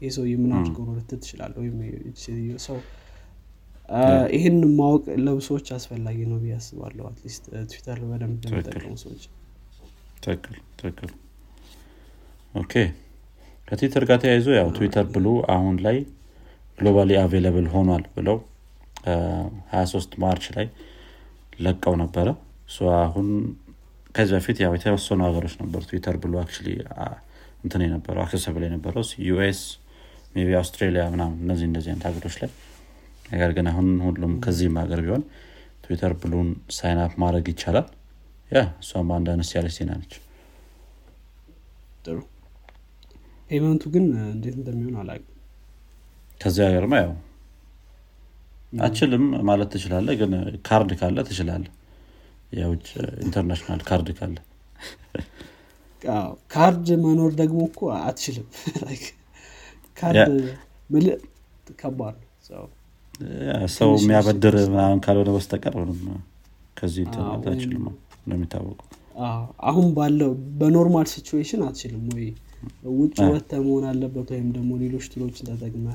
ይህ 0.00 0.10
ሰው 0.16 0.24
የምን 0.30 0.50
አድርገው 0.56 0.84
ነው 0.88 0.94
ልትል 0.98 1.18
ትችላለ 1.22 1.54
ወይም 1.62 1.76
ሰው 2.66 2.78
ይህን 4.34 4.58
ማወቅ 4.78 5.04
ለብሶዎች 5.24 5.66
አስፈላጊ 5.76 6.18
ነው 6.30 6.38
ብዬ 6.42 6.52
አስባለሁ። 6.58 7.04
at 7.10 7.20
least 7.20 7.44
ትዊተር 7.70 7.98
በደንብ 8.04 8.42
ለሚጠቀሙ 8.46 8.94
ሰዎች። 9.02 9.22
ትክክል 10.24 10.56
ትክክል። 10.76 11.10
Okay። 12.54 12.72
ከትዊተር 13.68 14.04
ጋር 14.08 14.18
ተያይዞ 14.22 14.48
ያው 14.56 14.68
Twitter 14.76 15.06
Blue 15.14 15.26
አሁን 15.54 15.76
ላይ 15.86 15.96
globally 16.78 17.10
available 17.22 17.66
ሆኗል 17.74 18.04
ብለው 18.16 18.36
23 19.72 20.14
March 20.22 20.46
ላይ 20.56 20.66
ለቀው 21.60 21.94
ነበረ። 22.02 22.28
አሁን 23.00 23.28
ከዚህ 24.18 24.34
በፊት 24.36 24.58
ያው 24.62 24.72
የተወሰኑ 24.76 25.20
ሀገሮች 25.26 25.52
ነበሩ። 25.60 25.80
Twitter 25.88 26.16
Blue 26.22 26.34
actually 26.40 26.68
እንትን 27.64 27.82
የነበረው 27.84 28.22
accessible 28.24 28.62
የነበረው 28.66 29.04
US 29.26 29.60
maybe 30.34 30.48
አውስትሬሊያ 30.58 31.02
ምናምን 31.12 31.36
እነዚህ 31.44 31.66
እንደዚህ 31.68 31.90
አይነት 31.92 32.04
ሀገሮች 32.08 32.36
ላይ። 32.40 32.50
ነገር 33.28 33.50
ግን 33.56 33.66
አሁን 33.72 33.86
ሁሉም 34.06 34.32
ከዚህም 34.44 34.76
ሀገር 34.82 35.00
ቢሆን 35.04 35.22
Twitter 35.84 36.12
Blue 36.22 36.39
ን 36.39 36.48
sign 36.76 37.01
up 37.01 37.14
ማድረግ 37.22 37.46
ይቻላል። 37.52 37.86
yeah 38.52 38.64
እሷም 38.82 39.12
አንድ 39.16 39.28
አነስ 39.32 39.50
ያለች 39.56 39.76
ዜና 39.78 39.92
ነች። 40.00 40.14
ጥሩ። 42.04 42.18
payment 43.50 43.76
ኡ 43.76 43.84
ግን 43.94 44.04
እንዴት 44.28 44.54
እንደሚሆን 44.58 44.96
አላውቅም። 45.02 45.34
ከዚህ 46.40 46.62
ሀገርማ 46.68 46.94
ያው 47.04 47.14
አችልም 48.84 49.26
ማለት 49.48 49.68
ትችላለ 49.74 50.08
ግን 50.20 50.32
ካርድ 50.66 50.90
ካለ 51.00 51.18
ትችላለ 51.28 51.64
የውጭ 52.52 52.86
international 53.24 53.80
card 53.88 54.08
ካለ? 54.18 54.36
ካርድ 56.52 56.88
መኖር 57.04 57.32
ደግሞ 57.40 57.60
እኮ 57.70 57.80
አትችልም። 58.00 58.46
ካርድ 59.96 60.28
ከባድ 61.78 62.16
ሰው 63.72 63.88
የሚያበድር 63.96 64.54
ምናምን 64.68 65.00
ካልሆነ 65.04 65.30
በስተቀር 65.36 65.74
ከዚህ 66.76 67.06
ማለት 67.20 67.46
አይችልም 67.52 67.84
እንደሚታወቁ 68.20 68.80
አሁን 69.68 69.86
ባለው 69.96 70.30
በ 70.58 70.70
normal 70.70 71.06
situation 71.12 71.62
አትችልም 71.66 72.04
ወይ? 72.12 72.26
ውጭ 72.94 73.16
ወተ 73.30 73.50
መሆን 73.64 73.84
አለበት 73.90 74.28
ወይም 74.34 74.48
ደግሞ 74.56 74.70
ሌሎች 74.82 75.06
tool 75.12 75.26
ኦችን 75.26 75.48
ተጠቅመ 75.50 75.86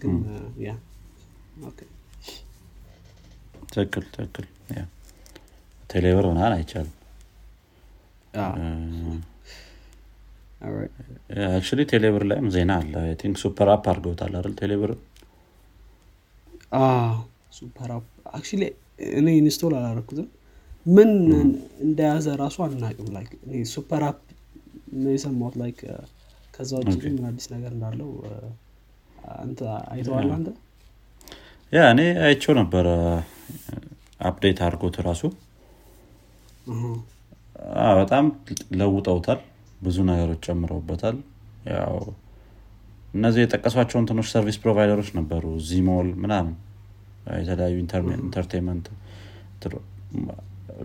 ግን 0.00 0.14
yeah 0.64 0.70
ትክክል 3.70 4.04
ትክክል 4.14 4.46
ቴሌብር 5.90 6.24
ምናምን 6.30 6.54
አይቻልም። 6.56 6.94
actually 11.50 11.80
ቴሌብር 11.92 12.22
ላይም 12.30 12.46
ዜና 12.54 12.72
አለ። 12.80 12.92
think 13.20 13.36
super 13.42 13.68
app 13.74 13.84
አድርገውታል 13.92 14.32
አይደል 14.38 14.54
ቴሌብር? 14.60 14.90
super 17.58 17.90
app 17.96 18.06
actually 18.34 18.62
እኔ 19.18 19.26
install 19.40 19.72
አላረኩትም 19.78 20.26
ምን 20.86 21.10
እንደያዘ 21.84 22.26
ራሱ 22.42 22.56
አናቅም 22.66 23.08
like 23.16 23.30
super 23.72 24.02
app 24.08 24.18
ነው 24.98 25.12
የሰማሁት። 25.14 25.54
like 25.62 25.78
ከዛ 26.54 26.70
ውጭ 26.82 26.94
ምን 27.08 27.24
አዲስ 27.28 27.46
ነገር 27.54 27.70
እንዳለው 27.76 28.10
አንተ 29.38 29.60
አይተዋል 29.92 30.30
አንተ? 30.36 30.48
yeah 31.72 31.80
እኔ 31.92 32.00
አይቸው 32.26 32.52
ነበረ። 32.60 32.86
update 34.20 34.58
አድርጎት 34.66 34.96
ራሱ 35.08 35.22
በጣም 37.98 38.24
ለውጠውታል። 38.80 39.40
ብዙ 39.80 39.96
ነገሮች 40.08 40.40
ጨምረውበታል። 40.46 41.16
ያው 41.72 41.94
እነዚህ 43.14 43.40
የጠቀሷቸው 43.42 43.98
እንትኖች 44.00 44.28
service 44.32 44.56
provider 44.62 44.93
ኦች 44.93 45.08
ነበሩ። 45.18 45.44
ZMall 45.68 46.08
ምናምን 46.22 46.54
የተለያዩ 47.40 47.76
entertainment 48.20 48.86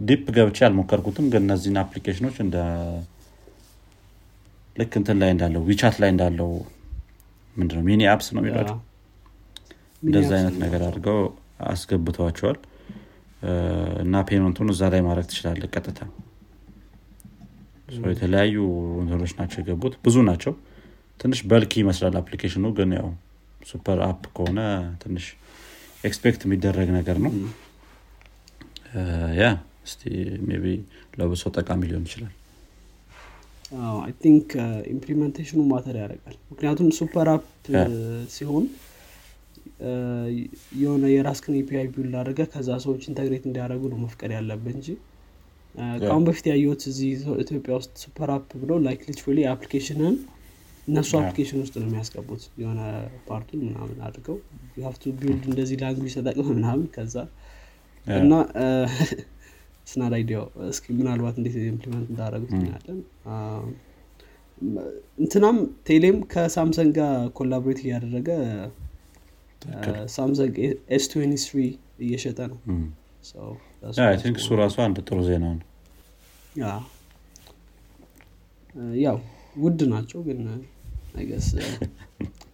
deep 0.06 0.23
ገብቼ 0.36 0.58
አልሞከርኩትም። 0.67 1.26
ግን 1.34 1.41
እነዚህን 1.46 1.78
application 1.82 2.23
ኦች 2.23 2.38
እንደ 2.46 2.58
ልክ 4.76 4.93
እንትን 5.00 5.17
ላይ 5.22 5.30
እንዳለው 5.34 5.62
WeChat 5.67 5.95
ላይ 6.02 6.10
እንዳለው 6.13 6.52
ምንድነው 7.56 7.84
mini 7.88 8.03
apps 8.13 8.27
ነው 8.36 8.41
የሚሏቸው? 8.41 8.78
እንደዚ 10.04 10.30
አይነት 10.38 10.56
ነገር 10.63 10.82
አድርገው 10.88 11.19
አስገብተዋቸዋል 11.67 12.58
እና 14.03 14.21
payment 14.27 14.53
ኡን 14.53 14.67
እዛ 14.73 14.82
ላይ 14.93 15.01
ማድረግ 15.08 15.25
ትችላለ 15.32 15.63
ቀጥታ። 15.73 15.99
የተለያዩ 18.12 18.56
እንትኖች 19.01 19.34
ናቸው 19.39 19.58
የገቡት። 19.62 19.95
ብዙ 20.06 20.15
ናቸው። 20.29 20.53
ትንሽ 21.19 21.39
bulky 21.49 21.73
ይመስላል 21.82 22.15
application 22.21 22.59
ኑ 22.59 22.65
ግን 22.77 22.91
ያው 22.97 23.10
super 23.62 23.99
app 24.08 24.23
ከሆነ 24.36 24.60
ትንሽ 25.03 25.25
expect 26.03 26.41
የሚደረግ 26.45 26.89
ነገር 26.97 27.17
ነው። 27.25 27.34
yeah 29.39 29.45
እስቲ 29.86 30.01
ቢ 30.63 30.73
ለብሰው 31.19 31.51
ጠቃሚ 31.58 31.82
ሊሆን 31.89 32.06
ይችላል። 32.10 32.34
I 34.01 34.12
think 34.23 34.49
implementation 34.93 35.51
ኑ 35.51 35.60
matter 35.69 35.95
ያደርጋል። 36.01 36.36
ምክንያቱም 36.51 36.89
super 36.97 37.29
app 37.34 37.45
ሲሆን 38.36 38.65
የሆነ 40.81 41.03
የራስክን 41.13 41.55
API 41.60 41.88
build 41.93 42.13
አድርገ 42.19 42.41
ከዛ 42.51 42.69
ሰዎች 42.83 43.03
integrate 43.10 43.43
እንዲያደርጉ 43.49 43.83
ነው 43.93 43.99
መፍቀድ 44.03 44.31
ያለብን 44.38 44.75
እንጂ። 44.77 44.88
ከአሁን 46.01 46.23
በፊት 46.27 46.45
ያየሁት 46.51 46.81
እዚህ 46.89 47.12
ኢትዮጵያ 47.43 47.73
ውስጥ 47.79 47.93
super 48.03 48.32
app 48.34 48.49
ብለው 48.62 48.77
like 48.86 49.01
literally 49.10 49.39
application 49.51 50.06
ን 50.06 50.15
እነሱ 50.88 51.12
application 51.19 51.60
ውስጥ 51.63 51.73
ነው 51.81 51.88
የሚያስገቡት። 51.88 52.43
የሆነ 52.62 52.79
part 53.27 53.44
ኡን 53.44 53.62
ምናምን 53.67 53.97
አድርገው 54.07 54.38
have 54.84 55.03
to 55.03 55.13
build 55.19 55.43
እንደዚህ 55.49 55.77
language 55.84 56.15
ተጠቅመ 56.19 56.47
ምናምን 56.53 56.86
ከዛ 56.95 57.15
እና 58.05 58.33
ስናድ 59.88 60.13
idea 60.17 60.35
ው 60.35 60.43
እስኪ 60.69 60.86
ምናልባት 60.97 61.36
እንዴት 61.39 61.55
implement 61.65 62.08
እንዳደረጉት 62.12 62.51
እናያለን። 62.57 62.99
እንትናም 65.19 65.57
ቴሌም 65.88 66.17
ከሳምሰንግ 66.31 66.91
ጋር 66.99 67.09
collaborate 67.38 67.79
እያደረገ 67.83 68.29
ሳምሰንግ 70.15 70.56
ኤስ 70.91 71.06
እየሸጠ 72.04 72.39
ነው. 72.52 72.58
think 74.21 74.38
እሱ 74.41 74.49
ራሱ 74.62 74.76
አንድ 74.86 74.97
ጥሩ 75.08 75.19
ዜና 75.28 75.45
ነው. 75.54 75.67
ያው 79.02 79.17
ውድ 79.56 79.80
ናቸው 79.91 80.19
ግን 80.28 80.39
I 81.15 81.21
guess 81.21 81.47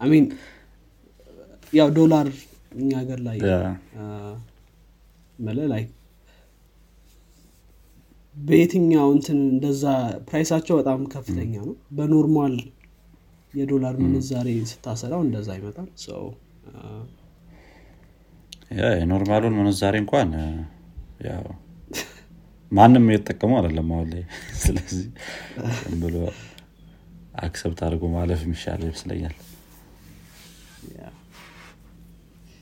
I 0.02 0.07
mean 0.07 0.26
ያው 1.74 1.90
ዶላር 1.98 2.28
እኛ 2.76 2.90
ሀገር 3.00 3.20
ላይ 3.28 3.38
መለ 5.40 5.60
ላይ 5.72 5.84
በየትኛው 8.36 9.08
እንትን 9.16 9.40
እንደዛ 9.48 9.84
price 10.28 10.48
ኣቸው 10.48 10.76
በጣም 10.80 11.00
ከፍተኛ 11.14 11.54
ነው። 11.62 11.74
በ 11.98 12.12
normal 12.12 12.56
የዶላር 13.54 13.96
ምንዛሬ 14.04 14.50
ስታሰራው 14.72 15.22
እንደዛ 15.26 15.50
ይመጣል። 15.58 15.88
ሰው 16.06 16.24
የ 18.80 18.93
normal 18.93 19.32
ኡን 19.32 19.58
ምንዛሬ 19.60 19.96
እንኳን 20.02 20.30
ያው 21.28 21.46
ማንም 22.72 23.06
እየተጠቀሙ 23.10 23.52
አይደለም 23.60 23.88
አሁን 23.94 24.10
ላይ። 24.12 24.24
ስለዚህ 24.64 25.06
ብሎ 26.02 26.16
accept 27.44 27.80
አድርጎ 27.86 28.04
ማለፍ 28.16 28.42
የሚሻል 28.46 28.82
ይመስለኛል። 28.86 29.36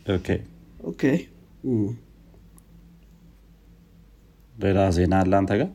okay። 0.09 0.27
okay። 0.89 1.01
ሌላ 4.55 4.79
ዜና 4.95 5.13
አለ 5.21 5.31
አንተ 5.39 5.51
ጋር? 5.59 5.69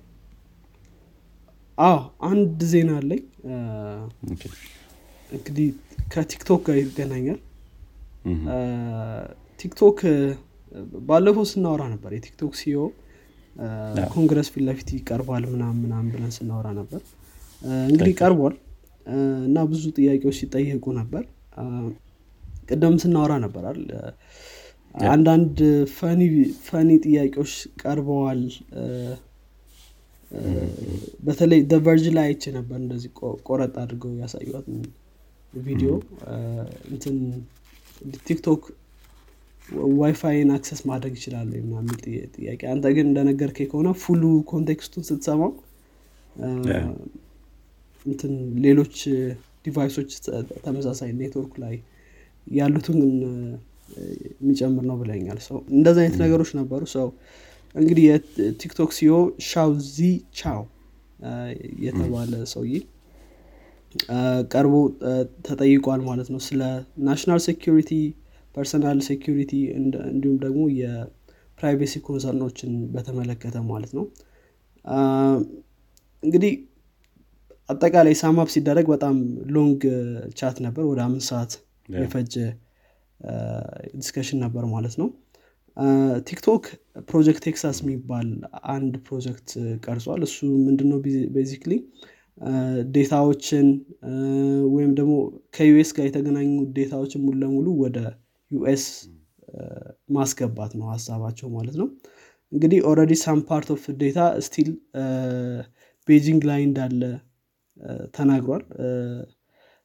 አዎ 1.79 1.99
አንድ 2.31 2.61
ዜና 2.73 2.91
አለኝ። 3.01 3.23
እንግዲህ 5.31 5.69
ከቲክቶክ 6.13 6.61
ጋር 6.67 6.77
ይገናኛል 6.81 7.39
ቲክቶክ 9.61 9.99
ባለፈው 11.09 11.45
ስናወራ 11.51 11.83
ነበር 11.95 12.11
የቲክቶክ 12.17 12.53
CEO 12.61 12.79
ኮንግረስ 14.13 14.49
ፊት 14.53 14.63
ለፊት 14.69 14.89
ይቀርባል 14.97 15.45
ምናም 15.53 15.75
ምናም 15.83 16.05
ብለን 16.13 16.33
ስናወራ 16.37 16.69
ነበር። 16.81 17.01
እንግዲህ 17.89 18.15
ቀርቧል። 18.21 18.55
እና 19.47 19.59
ብዙ 19.71 19.85
ጥያቄዎች 19.99 20.37
ሲጠየቁ 20.41 20.85
ነበር። 21.01 21.25
ቅደም 22.69 22.95
ስናወራ 23.03 23.33
ነበር 23.45 23.63
አይደል? 23.71 23.89
አንዳንድ 25.11 25.59
funny 26.69 26.91
ጥያቄዎች 27.05 27.53
ቀርበዋል። 27.83 28.43
በተለይ 31.27 31.61
The 31.71 31.83
Verge 31.83 32.05
ላይ 32.17 32.27
አይቼ 32.29 32.45
ነበር 32.59 32.77
እንደዚህ 32.83 33.11
ቆረጥ 33.49 33.75
አድርገው 33.83 34.13
ያሳዩት 34.23 34.69
ቪዲዮ። 35.55 35.91
እንትን 36.93 37.17
ቲክቶክ 38.27 38.63
WiFi 39.99 40.32
ን 40.32 40.49
access 40.55 40.81
ማድረግ 40.89 41.13
ይችላሉ 41.19 41.51
የሚል 41.59 41.99
ጥያ- 42.05 42.29
ጥያቄ። 42.35 42.61
አንተ 42.73 42.87
ግን 42.97 43.07
እንደነገርከኝ 43.11 43.67
ከሆነ 43.71 43.89
full 44.03 44.23
ኡ 44.51 44.59
context 44.59 44.88
ኡን 44.88 45.05
ስትሰማው. 45.09 45.53
እንትን 48.07 48.33
ሌሎች 48.65 48.95
device 49.67 49.93
ኦች 49.93 50.11
ተመሳሳይ 50.65 51.11
ኔትወርክ 51.19 51.55
ላይ 51.65 51.75
ያሉትን 52.55 52.99
የሚጨምር 54.41 54.85
ነው 54.91 54.97
ብለኛል 55.01 55.39
ሰው 55.47 55.59
እንደዚህ 55.73 56.03
አይነት 56.05 56.17
ነገሮች 56.25 56.51
ነበሩ። 56.61 56.83
ሰው 56.95 57.09
እንግዲህ 57.75 58.05
የቲክቶክ 58.09 58.91
CEO 58.97 59.13
Shou 59.51 59.71
Zi 59.91 59.99
Chew 60.41 60.63
የተባለ 61.85 62.33
ሰውዬ 62.53 62.75
ቀርቦ 64.53 64.75
ተጠይቋል 65.47 66.01
ማለት 66.09 66.29
ነው። 66.33 66.41
ስለ 66.47 66.61
national 67.07 67.41
security 67.47 67.91
personal 68.55 68.99
security 69.09 69.53
እንዲሁም 70.11 70.37
ደግሞ 70.45 70.63
የ 70.81 71.06
privacy 71.06 71.95
concern 72.07 72.42
ኦችን 72.42 72.73
በተመለከተ 72.95 73.57
ማለት 73.71 73.93
ነው። 73.99 74.05
እንግዲህ 76.23 76.53
አጠቃላይ 77.69 78.15
sum 78.21 78.37
up 78.37 78.49
ሲደረግ 78.55 78.87
በጣም 78.93 79.17
long 79.55 79.83
chat 80.39 80.57
ነበር። 80.67 80.85
ወደ 80.91 81.01
አምስት 81.07 81.29
ሰዓት. 81.33 81.53
የፈጀ 81.97 82.35
discussion 83.97 84.39
ነበር 84.45 84.65
ማለት 84.75 84.95
ነው። 85.01 85.09
ቲክቶክ 86.29 86.65
Project 87.09 87.43
Texas 87.47 87.79
የሚባል 87.83 88.29
አንድ 88.73 88.95
ፕሮጀክት 89.07 89.51
ቀርጿል። 89.85 90.23
እሱ 90.27 90.37
ምንድነው? 90.67 90.99
basically 91.37 91.73
data 92.95 93.23
ዎችን 93.23 93.67
ወይም 94.75 94.93
ደግሞ 94.99 95.15
ከ 95.57 95.74
US 95.74 95.91
ጋር 95.97 96.05
የተገናኙ 96.09 96.49
data 96.77 96.95
ዎችን 96.95 97.23
ሙሉ 97.25 97.37
ለሙሉ 97.43 97.67
ወደ 97.83 97.99
US 98.51 98.85
ማስገባት 100.17 100.73
ነው 100.79 100.87
ሀሳባቸው 100.93 101.49
ማለት 101.57 101.77
ነው። 101.81 101.89
እንግዲህ 102.53 102.79
already 102.89 103.13
some 103.23 103.39
part 103.49 103.69
of 103.75 103.83
data 104.01 104.19
still 104.47 104.71
ቤጂንግ 106.09 106.43
ላይ 106.51 106.61
እንዳለ 106.69 107.03
ተናግሯል። 108.17 108.65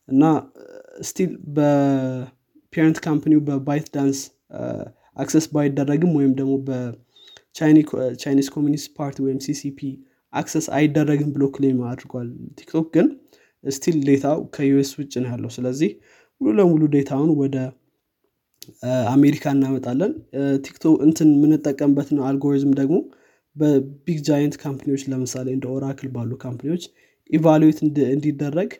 እና 0.09 0.23
still 1.01 1.31
በ 1.57 1.92
parent 1.92 2.97
company 3.05 3.28
ው 3.28 3.35
በ 3.35 3.41
ByteDance 3.47 4.19
access 5.17 5.45
ባይደረግም 5.53 6.11
ወይም 6.17 6.33
ደግሞ 6.39 6.53
በ 6.67 7.07
Chinese 7.07 8.47
Communist 8.55 8.89
Party 8.99 9.17
ወይም 9.25 9.39
CCP 9.45 9.79
access 10.33 10.65
አይደረግም 10.77 11.29
ብሎ 11.35 11.43
claim 11.55 11.79
አድርጓል 11.89 12.27
ቲክቶክ 12.57 12.87
ግን 12.95 13.07
still 13.63 13.97
data 14.07 14.39
ው 14.55 14.67
ከ 14.67 14.79
US 14.79 14.91
ውጭ 14.99 15.13
ነው 15.21 15.29
ያለው። 15.33 15.51
ስለዚህ 15.55 15.91
ሙሉ 16.41 16.53
ለሙሉ 16.59 16.83
data 16.95 17.13
ውን 17.13 17.31
ወደ 17.39 17.55
አሜሪካ 19.11 19.45
እናመጣለን። 19.55 20.11
ቲክቶክ 20.65 20.95
እንትን 21.05 21.29
የምንጠቀምበት 21.35 22.09
ነው 22.15 22.23
አልጎሪዝም 22.29 22.73
ደግሞ 22.79 22.97
በ 23.55 23.81
big 23.81 24.19
giant 24.27 24.55
company 24.63 24.89
ዎች 24.89 25.03
ለምሳሌ 25.11 25.47
እንደ 25.55 25.65
ኦራክል 25.75 26.09
ባሉ 26.15 26.31
company 26.43 26.69
ዎች 26.69 26.83
evaluate 27.29 27.79
እንዲደረግ 28.09 28.71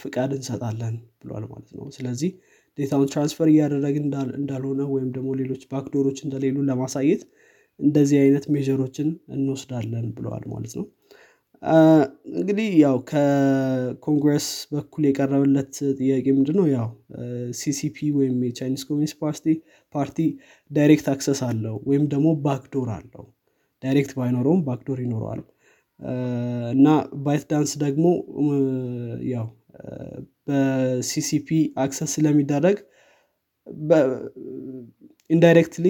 ፍቃድ 0.00 0.30
እንሰጣለን 0.36 0.94
ብሏል 1.22 1.44
ማለት 1.50 1.70
ነው። 1.76 1.86
ስለዚህ 1.96 2.30
data 2.78 2.93
ውን 2.93 3.08
transfer 3.12 3.48
እያደረግን 3.50 4.04
እንዳል- 4.06 4.34
እንዳልሆነ 4.38 4.82
ወይም 4.94 5.10
ደግሞ 5.16 5.30
ሌሎች 5.40 5.62
backdoor 5.70 6.02
ኦች 6.02 6.18
እንደሌሉ 6.26 6.56
ለማሳየት 6.68 7.22
እንደዚህ 7.80 8.18
አይነት 8.20 8.44
measure 8.54 8.83
ኦችን 8.83 9.08
እንወስዳለን 9.36 10.06
ብለዋል 10.16 10.44
ማለት 10.52 10.74
ነው። 10.78 10.86
እንግዲህ 12.32 12.68
ያው 12.82 12.96
ከኮንግረስ 13.10 14.46
በኩል 14.72 15.02
የቀረበለት 15.08 15.70
ጥያቄ 15.98 16.26
ምንድነው? 16.36 16.66
ያው 16.74 16.88
CCP 17.60 17.98
ወይም 18.18 18.36
የ 18.48 18.56
Chinese 18.56 18.82
Communist 18.88 19.16
Party 19.22 19.46
party 19.94 20.18
direct 20.70 21.06
access 21.14 21.40
አለው 21.48 21.76
ወይም 21.88 22.04
ደግሞ 22.12 22.28
backdoor 22.46 22.90
አለው። 22.96 23.24
direct 23.82 24.12
ባይኖረውም 24.18 24.60
backdoor 24.68 24.98
ይኖረዋል። 25.04 25.42
እና 26.74 26.86
ByteDance 27.24 27.72
ደግሞ 27.82 28.06
ያው 29.32 29.46
በ 30.46 30.87
CCP 30.87 31.48
access 31.82 32.10
ስለሚደረግ 32.16 32.78
indirectly 35.30 35.86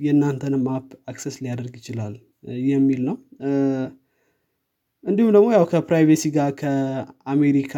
የእናንተንም 0.00 0.64
app 0.74 0.88
access 1.08 1.36
ሊያደርግ 1.42 1.74
ይችላል 1.80 2.14
የሚል 2.68 3.00
ነው። 3.08 3.16
እንዲሁም 5.04 5.30
ደግሞ 5.36 5.46
ያው 5.54 5.64
ከ 5.70 5.82
privacy 5.82 6.24
ጋር 6.34 6.50
ከአሜሪካ 6.60 7.74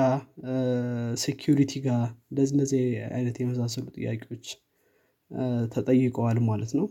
security 1.23 1.73
ጋር 1.85 2.01
እንደዚህ 2.31 2.55
እንደዚህ 2.55 2.83
አይነት 3.17 3.37
የመሳሰሉ 3.43 3.87
ጥያቄዎች 3.99 4.47
ተጠይቀዋል 5.75 6.39
ማለት 6.49 6.73
ነው። 6.79 6.87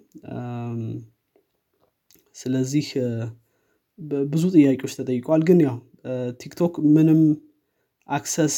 ስለዚህ 2.36 2.88
ብዙ 4.30 4.43
ጥያቄዎች 4.56 4.93
ተጠይቀዋል። 5.00 5.41
ግን 5.50 5.60
ያው 5.65 5.78
TikTok 6.41 6.76
ምንም 6.95 7.19
access 8.10 8.56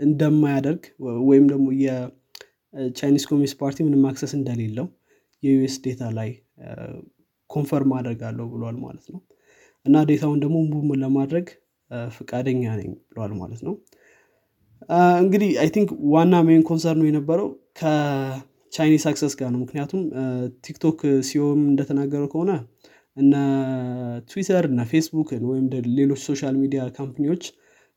እንደማያደርግ 0.00 0.82
ወይም 1.28 1.44
ደግሞ 1.52 1.66
የ 2.74 2.85
Chinese 2.85 3.24
Communist 3.30 3.56
Party 3.60 3.78
ምንም 3.86 4.04
access 4.10 4.32
እንደሌለው 4.38 4.86
የ 5.42 5.59
US 5.59 5.76
data 5.84 6.02
ላይ 6.18 6.30
confirm 7.50 7.92
አደርጋለሁ 7.98 8.46
ብሏል 8.52 8.76
ማለት 8.84 9.06
ነው። 9.12 9.20
እና 9.86 10.02
data 10.08 10.24
ውን 10.24 10.40
ደግሞ 10.44 10.56
move 10.72 10.90
ለማድረግ 11.02 11.46
ፍቃደኛ 12.16 12.62
ነኝ 12.80 12.90
ብለዋል 13.08 13.32
ማለት 13.40 13.60
ነው። 13.66 13.74
እንግዲህ 15.22 15.50
I 15.62 15.68
think 15.74 15.88
ዋና 16.12 16.34
main 16.46 16.62
concern 16.68 16.94
ኡ 16.94 17.02
የነበረው 17.08 17.48
ከ 17.80 18.08
Chinese 18.08 19.04
access 19.10 19.34
ጋር 19.40 19.48
ነው። 19.54 19.60
ምክንያቱም 19.64 20.02
TikTok 20.66 20.98
CEO 21.28 21.47
ም 21.47 21.60
እንደተናገረው 21.70 22.28
ከሆነ 22.32 22.52
እነ 23.16 23.34
ትዊተር 24.30 24.64
እነ 24.70 24.82
ፌስቡክን 24.90 25.42
ወይም 25.50 25.64
ሌሎች 25.98 26.20
social 26.28 26.54
media 26.62 26.82
company 26.98 27.26
ዎች 27.26 27.42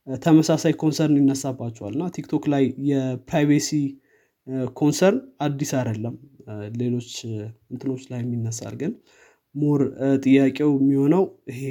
ተመሳሳይ 0.07 0.73
concern 0.81 1.19
ይነሳባቸዋል። 1.19 1.93
እና 1.97 2.05
TikTok 2.15 2.45
ላይ 2.53 2.63
የ 2.89 3.07
privacy 3.07 3.69
concern 4.77 5.17
አዲስ 5.41 5.71
አይደለም። 5.79 6.15
ሌሎች 6.79 7.09
እንትኖች 7.71 8.03
ላይ 8.11 8.19
የሚነሳል 8.23 8.73
ግን 8.81 8.93
more 9.55 9.81
ጥያቄው 10.23 10.71
የሚሆነው 10.77 11.23
ይሄ 11.51 11.61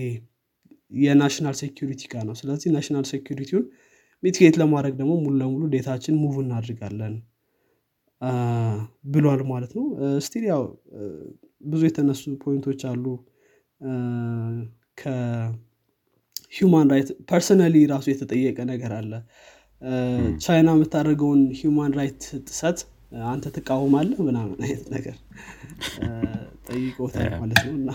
የ 1.01 1.12
national 1.12 1.57
security 1.61 2.03
ጋር 2.12 2.22
ነው። 2.28 2.35
ስለዚህ 2.40 2.70
national 2.75 3.05
security 3.11 3.46
ውን 3.46 3.64
mitigate 4.22 4.57
ለማድረግ 4.61 4.94
ደግሞ 5.00 5.12
ሙሉ 5.22 5.35
ለሙሉ 5.40 5.62
data 5.75 5.95
ችን 5.95 6.16
move 6.22 6.35
እናድርጋለን 6.42 7.14
ብሏል 9.12 9.40
ማለት 9.50 9.72
ነው። 9.78 9.87
still 10.27 10.44
ያው 10.50 10.62
ብዙ 11.64 11.80
የተነሱ 11.88 12.22
point 12.44 12.64
ኦች 12.64 12.81
አሉ። 12.90 13.04
ከ 15.03 15.56
human 15.56 16.90
right 16.92 17.09
personally 17.31 17.77
ራሱ 17.92 18.06
የተጠየቀ 18.12 18.58
ነገር 18.72 18.92
አለ 18.98 19.12
ቻይና 20.45 20.68
የምታደርገውን 20.75 21.40
human 21.59 21.92
right 21.98 22.22
ጥሰት 22.47 22.79
አንተ 23.31 23.45
ትቃወማለህ? 23.57 24.18
ምናምን 24.29 24.59
አይነት 24.66 24.87
ነገር 24.95 25.16
ጠይቆታል 26.68 27.31
ማለት 27.40 27.61
ነው 27.66 27.75
እና 27.81 27.90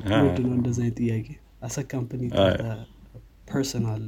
ነው 0.42 0.52
እንደዚህ 0.58 0.82
አይነት 0.84 0.96
ጥያቄ? 1.00 1.26
as 1.62 1.76
a 1.92 1.96
company 1.96 2.22
personal 3.50 4.04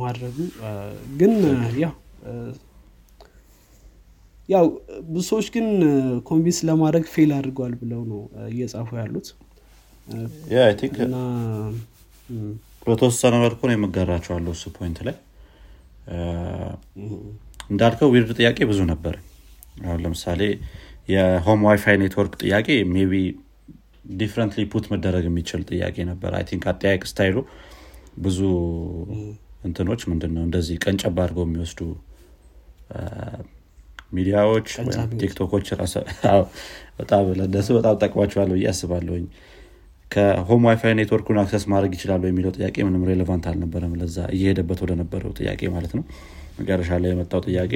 ማድረጉ 0.00 0.36
ግን 1.20 1.32
ያው 1.82 1.92
ያው 4.48 4.66
ብዙ 5.08 5.22
ሰዎች 5.30 5.46
ግን 5.54 5.66
convince 6.28 6.58
ለማድረግ 6.68 7.04
fail 7.14 7.30
አድርገዋል 7.38 7.74
ብለው 7.80 8.02
ነው 8.10 8.20
እየጻፉ 8.50 8.88
ያሉት 9.00 9.28
በተወሰነ 12.86 13.34
መልኩ 13.42 13.60
ነው 13.68 13.74
የምጋራቸዋለሁ 13.76 14.52
እሱ 14.56 14.64
point 14.76 14.98
ላይ። 15.06 15.16
እንዳልከው 17.70 18.10
weird 18.14 18.30
ጥያቄ 18.38 18.58
ብዙ 18.70 18.80
ነበር። 18.92 19.14
አሁን 19.84 20.00
ለምሳሌ 20.04 20.42
የ 21.14 21.29
home 21.29 21.60
WiFi 21.68 21.96
network 22.02 22.34
ጥያቄ 22.42 22.68
maybe 22.94 23.12
differently 24.12 24.62
put 24.72 24.84
መደረግ 24.92 25.24
የሚችል 25.28 25.62
ጥያቄ 25.70 25.96
ነበር። 26.10 26.32
I 26.38 26.44
think 26.50 26.64
አጠያየቅ 26.72 27.02
style 27.10 27.29
ኡ 27.29 27.36
ብዙ 28.18 28.38
እንትኖች 29.66 30.02
ምንድን 30.10 30.32
ነው 30.36 30.42
እንደዚህ 30.46 30.76
ቀንጨባ 30.84 31.16
አድርገው 31.24 31.44
የሚወስዱ 31.46 31.80
ሚዲያዎች 34.16 34.68
TikTok 35.22 35.48
ኦች 35.48 35.66
በጣም 36.98 37.24
ለእነሱ 37.38 37.68
በጣም 37.78 37.94
ጠቅሟቸዋል 38.02 38.50
ብዬ 38.54 38.66
አስባለሁኝ 38.72 39.24
ከ 40.10 40.28
home 40.28 40.64
WiFi 40.68 40.92
network 40.98 41.23
ኡን 41.23 41.38
access 41.42 41.64
ማድረግ 41.72 41.92
ይችላሉ 41.96 42.22
የሚለው 42.28 42.52
ጥያቄ 42.56 42.76
ምንም 42.86 43.02
relevant 43.10 43.44
አልነበረም። 43.50 43.94
ለዛ 44.00 44.18
እየሄደበት 44.36 44.78
ወደ 44.84 44.92
ነበረው 45.00 45.32
ጥያቄ 45.38 45.60
ማለት 45.74 45.92
ነው። 45.98 46.04
መጨረሻ 46.60 46.90
ላይ 47.02 47.10
የመጣው 47.12 47.40
ጥያቄ 47.48 47.72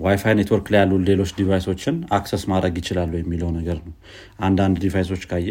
WiFi 0.00 0.34
network 0.38 0.66
ላይ 0.72 0.80
ያሉ 0.82 0.98
ሌሎች 1.08 1.30
device 1.38 1.67
ኦችን 1.67 1.96
access 2.16 2.42
ማድረግ 2.52 2.74
ይችላሉ 2.80 3.12
የሚለው 3.18 3.50
ነገር 3.56 3.78
ነው። 3.86 3.94
አንዳንድ 4.46 4.76
device 4.84 5.08
ኦች 5.08 5.24
ካየ 5.30 5.50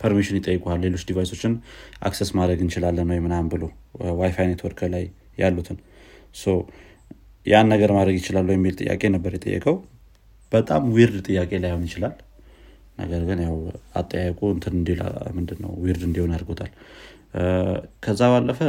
permission 0.00 0.38
ይጠይቋል 0.38 0.80
ሌሎች 0.84 1.02
device 1.10 1.31
ኦችን 1.31 1.52
access 2.02 2.30
ማድረግ 2.38 2.58
እንችላለን 2.64 3.10
ወይ 3.12 3.20
ምናምን 3.26 3.48
ብሎ 3.52 3.62
WiFi 4.20 4.46
network 4.50 4.80
ላይ 4.94 5.04
ያሉትን። 5.38 5.78
ያን 7.46 7.66
ነገር 7.72 7.90
ማድረግ 7.96 8.16
ይችላሉ 8.18 8.48
የሚል 8.52 8.74
ጥያቄ 8.80 9.02
ነበር 9.14 9.32
የጠየቀው። 9.36 9.76
በጣም 10.52 10.82
weird 10.94 11.16
ጥያቄ 11.28 11.50
ላይሆን 11.64 11.84
ይችላል 11.88 12.14
ነገር 12.98 13.22
ግን 13.28 13.38
ያው 13.44 13.56
አጠያየቁ 14.00 14.40
እንትን 14.54 14.74
እንዲል 14.78 15.00
ምንድን 15.36 15.58
ነው 15.64 15.72
weird 15.82 16.02
እንዲሆን 16.08 16.34
አድርጎታል 16.36 16.70
ከዛ 18.04 18.22
ባለፈ 18.32 18.60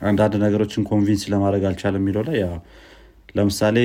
አንዳንድ 0.00 0.34
ነገሮችን 0.44 0.86
convince 0.90 1.22
ለማድረግ 1.32 1.62
አልቻለም 1.68 2.02
የሚለው 2.02 2.24
ላይ 2.28 2.38
ለምሳሌ 3.36 3.78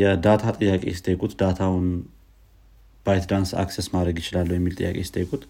የ 0.00 0.15
data 0.15 0.44
ጥያቄ 0.58 0.84
ሲጠይቁት 0.98 1.32
data 1.40 1.86
ውን 3.06 3.24
ByteDance 3.30 3.50
access 3.62 3.86
ማድረግ 3.94 4.16
ይችላሉ 4.22 4.50
የሚል 4.56 4.74
ጥያቄ 4.80 4.96
ሲጠይቁት 5.08 5.42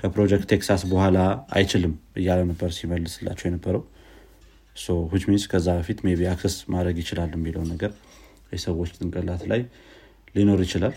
ከ 0.00 0.10
Project 0.10 0.46
Texas 0.52 0.82
በኋላ 0.90 1.18
አይችልም 1.56 1.92
እያለ 2.20 2.40
ነበር 2.50 2.70
ሲመልስላቸው 2.76 3.46
የነበረው። 3.48 3.82
means 5.30 5.44
ከዛ 5.52 5.68
በፊት 5.78 5.98
ቢ 6.10 6.28
access 6.32 6.56
ማድረግ 6.74 6.96
ይችላል 7.02 7.30
የሚለው 7.36 7.64
ነገር 7.72 7.90
የሰዎች 8.52 8.90
ጭንቅላት 8.96 9.42
ላይ 9.50 9.60
ሊኖር 10.34 10.60
ይችላል 10.66 10.94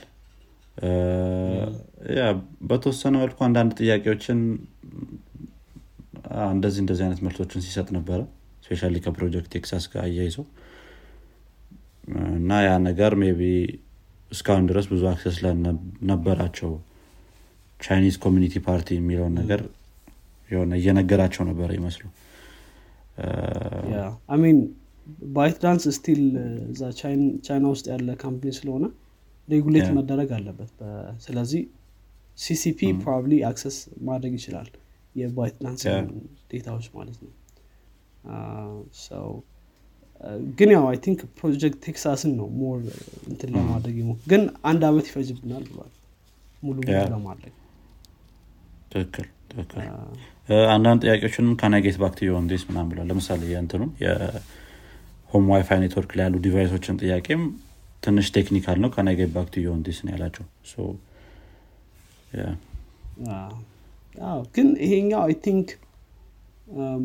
በተወሰነ 2.69 3.13
መልኩ 3.23 3.37
አንዳንድ 3.47 3.71
ጥያቄዎችን 3.79 4.39
እንደዚህ 6.53 6.79
እንደዚህ 6.83 7.03
አይነት 7.05 7.19
መልሶችን 7.25 7.63
ሲሰጥ 7.65 7.87
ነበረ። 7.97 8.19
specially 8.65 8.97
ከ 9.05 9.15
Project 9.15 9.49
Texas 9.55 9.85
ጋር 9.91 10.01
አያይዘው 10.05 10.45
እና 12.37 12.51
ያ 12.65 12.71
ነገር 12.87 13.11
ቢ 13.39 13.43
እስካሁን 14.31 14.65
ድረስ 14.69 14.85
ብዙ 14.91 15.03
access 15.11 15.37
ነበራቸው 16.11 16.71
Chinese 17.79 18.15
Communist 18.25 18.55
Party 18.67 18.89
የሚለውን 18.97 19.33
ነገር 19.41 19.61
የሆነ 20.49 20.73
እየነገራቸው 20.79 21.43
ነበረ 21.49 21.69
ይመስሉ። 21.79 22.03
I 24.33 24.57
mean 25.35 25.57
ByteDance 25.63 25.83
still 25.97 26.21
እዛ 26.71 26.81
ቻይና 27.45 27.65
ውስጥ 27.73 27.85
ያለ 27.93 28.09
company 28.23 28.51
ስለሆነ 28.59 28.85
regulate 29.47 29.87
መደረግ 29.97 30.29
አለበት 30.37 30.71
ስለዚህ 31.25 31.61
CCP 32.37 32.79
probably 33.01 33.33
access 33.49 33.77
ማድረግ 34.07 34.33
ይችላል 34.39 34.69
የ 35.15 35.55
ByteDance 35.63 35.81
Yeah. 35.87 36.05
data 36.51 36.68
ዎች 36.68 36.85
ማለት 36.95 37.17
ነው 37.23 37.31
ግን 40.57 40.69
ያው 40.73 40.83
አይ 40.89 40.97
ቲንክ 41.05 41.19
ፕሮጀክት 41.39 41.77
ቴክሳስን 41.85 42.31
ነው 42.39 42.47
ሞር 42.59 42.77
እንትን 43.29 43.49
ለማድረግ 43.55 43.95
ይሞ 44.01 44.11
ግን 44.31 44.41
አንድ 44.69 44.81
አመት 44.89 45.05
ይፈጅብናል 45.09 45.63
ብሏል 45.69 45.91
ሙሉ. 46.63 46.77
ለማድረግ 47.13 47.53
ትክክል 48.93 49.27
ትክክል 49.51 49.81
አንዳንድ 50.73 51.01
ጥያቄዎችንም 51.05 51.53
ካናጌት 51.59 51.97
ባክቲ 52.01 52.19
የሆን 52.27 52.47
ዴስ 52.51 52.63
ምናም 52.69 52.87
ብሏል 52.91 53.07
ለምሳሌ 53.11 53.41
የእንትኑ 53.51 53.83
የሆም 54.03 55.45
ዋይፋይ 55.53 55.79
ኔትወርክ 55.83 56.11
ላይ 56.17 56.25
ያሉ 56.27 56.37
ዲቫይሶችን 56.45 56.99
ጥያቄም 57.03 57.43
ትንሽ 58.03 58.27
ቴክኒካል 58.35 58.77
ነው። 58.83 58.89
ካናጌት 58.93 59.31
ባክቲ 59.35 59.55
የሆን 59.63 59.81
ዴስ 59.85 59.99
ነው 60.05 60.11
ያላቸው። 60.13 60.45
ግን 64.55 64.67
ይሄኛው 64.83 65.21
አይ 65.23 65.33
ቲንክ 65.43 65.69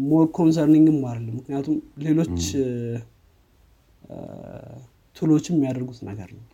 more 0.04 0.26
concerning 0.36 0.88
ም 0.88 0.98
አይደለም። 1.08 1.34
ምክንያቱም 1.38 1.76
ሌሎች 2.04 2.44
tool 5.16 5.31
ኦችም 5.31 5.54
የሚያደርጉት 5.56 6.00
ነገር 6.08 6.28
ነው። 6.36 6.44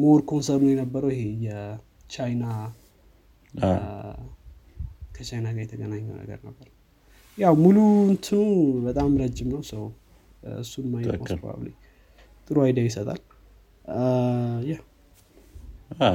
more 0.00 0.20
concern 0.28 0.58
ኡ 0.58 0.66
የነበረው 0.72 1.10
ይሄ 1.14 1.22
የቻይና 1.46 2.44
አ፣ 3.62 3.68
አ፣ 3.68 3.70
ከቻይና 5.14 5.46
ጋር 5.54 5.62
የተገናኘው 5.64 6.14
ነገር 6.20 6.38
ነበር። 6.48 6.66
ያው 7.38 7.54
ሙሉ 7.62 7.76
እንትኑ 8.06 8.40
በጣም 8.86 9.10
ረጅም 9.20 9.48
ነው። 9.54 9.62
ሰው 9.70 9.84
እሱን 10.60 10.86
ማየት 10.92 11.30
ጥሩ 12.48 12.56
idea 12.64 12.84
ይሰጣል። 12.88 13.20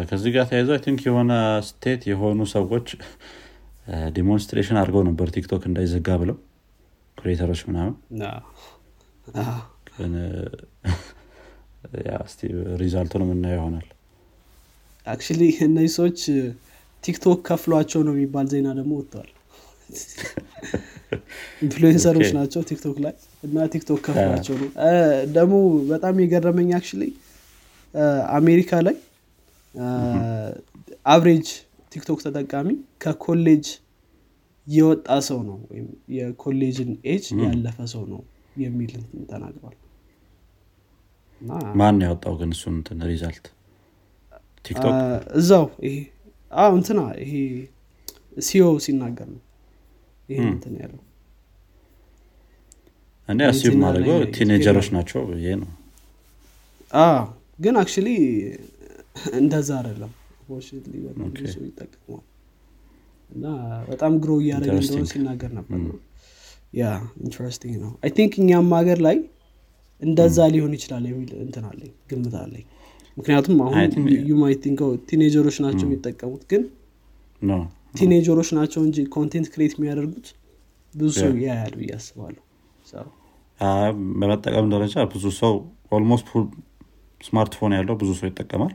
ከዚህ 0.10 0.30
ጋር 0.36 0.46
ተያይዞ 0.50 0.72
think 0.84 1.00
የሆነ 1.08 1.32
state 1.70 2.02
የሆኑ 2.10 2.42
ሰዎች 2.54 2.88
demonstration 4.16 4.78
አድርገው 4.82 5.04
ነበር 5.10 5.28
TikTok 5.36 5.64
እንዳይዘጋ 5.70 6.10
ብለው 6.22 6.38
creator 7.18 7.46
ኦች 7.46 7.62
ምናምን። 7.68 7.94
result 12.82 13.07
ኡን 13.07 13.24
የምናየው 13.26 13.60
ይሆናል። 13.60 13.88
actually 15.08 15.42
እነዚህ 15.66 15.92
ሰዎች 15.98 16.20
TikTok 17.04 17.40
ከፍሏቸው 17.48 18.02
ነው 18.08 18.14
የሚባል 18.16 18.48
ዜና 18.54 18.68
ደግሞ 18.80 18.94
ወጥተዋል 19.00 19.32
influencer 21.62 22.10
ኦች 22.10 22.30
ናቸው 22.38 22.62
TikTok 22.70 22.98
ላይ 23.06 23.14
እና 23.44 23.66
TikTok 23.74 24.00
ከፍሏቸው 24.08 24.56
ነው። 24.62 24.70
ደግሞ 25.32 25.56
በጣም 25.92 26.20
የገረመኝ 26.24 26.70
actually 26.80 27.04
አሜሪካ 28.38 28.82
ላይ 28.88 28.96
average 31.06 31.48
TikTok 31.92 32.20
ተጠቃሚ 32.26 32.70
ከኮሌጅ 33.04 33.66
የወጣ 34.68 35.08
ሰው 35.28 35.40
ነው 35.50 35.58
ወይም 35.70 35.88
የኮሌጅን 36.16 36.92
ኤጅ 37.12 37.26
ያለፈ 37.44 37.78
ሰው 37.94 38.04
ነው 38.14 38.22
የሚል 38.64 38.94
ተናግሯል። 39.32 39.76
ማን 41.80 41.98
ያወጣው 42.06 42.34
ግን 42.40 42.52
እሱን 42.56 42.76
result? 43.10 43.46
TikTok? 44.66 44.94
እዛው 45.40 45.66
ይሄ 45.86 45.96
እንትና 46.74 47.00
ይሄ 47.24 47.34
CEO 48.40 48.66
ሲናገር 48.86 49.28
ነው 49.34 49.42
ም። 50.30 50.48
እንትን 50.48 50.76
ያለው 50.82 51.02
እኔ 53.30 53.40
ዜና 53.60 53.76
ማድረገው 53.84 54.18
teenager 54.36 54.70
ኦች 54.70 54.88
ናቸው 54.96 55.22
ብዬ 55.30 55.48
ነው። 55.62 55.70
ግን 57.60 57.76
actually 57.82 58.08
እንደዛ 59.40 59.70
አይደለም። 59.80 60.12
ይጠቀመዋል። 61.68 62.26
እና 63.30 63.46
በጣም 63.88 64.14
grow 64.24 64.32
እያደረገ 64.42 64.76
እንደሆነ. 64.82 65.06
ሲናገር 65.12 65.52
ነበር 65.58 65.80
ያ 66.74 66.86
interesting 67.24 67.76
ነው። 67.84 67.92
I 68.04 68.12
think 68.18 68.34
እኛም 68.42 68.70
ሀገር 68.78 69.00
ላይ 69.08 69.18
እንደዛ 70.02 70.38
ሊሆን 70.54 70.74
ይችላል 70.78 71.04
የሚል 71.10 71.32
እንትን 71.44 71.66
አለኝ 71.70 71.92
ግምት 72.10 72.36
አለኝ። 72.42 72.66
ምክንያቱም 73.18 73.58
አሁን 73.66 73.76
you 74.30 74.36
might 74.40 74.60
think 74.64 74.90
teenager 75.10 75.42
ኦች 75.42 75.58
ናቸው 75.66 75.86
የሚጠቀሙት 75.88 76.44
ግን 76.52 76.64
teenager 77.96 78.32
ኦች 78.32 78.50
ናቸው 78.58 78.82
እንጂ 78.86 78.98
content 79.16 79.48
create 79.54 79.74
የሚያደርጉት 79.78 80.28
ብዙ 80.94 81.10
ሰው. 81.18 81.32
ያያል 81.46 81.74
ብዬ 81.80 81.92
አስባለሁ። 81.98 82.42
በመጠቀም 84.18 84.68
ደረጃ 84.74 84.96
ብዙ 85.14 85.26
ሰው 85.40 85.54
almost 85.92 86.28
smartphone 87.22 87.74
ያለው 87.78 87.96
ብዙ 88.02 88.10
ሰው 88.20 88.28
ይጠቀማል። 88.30 88.74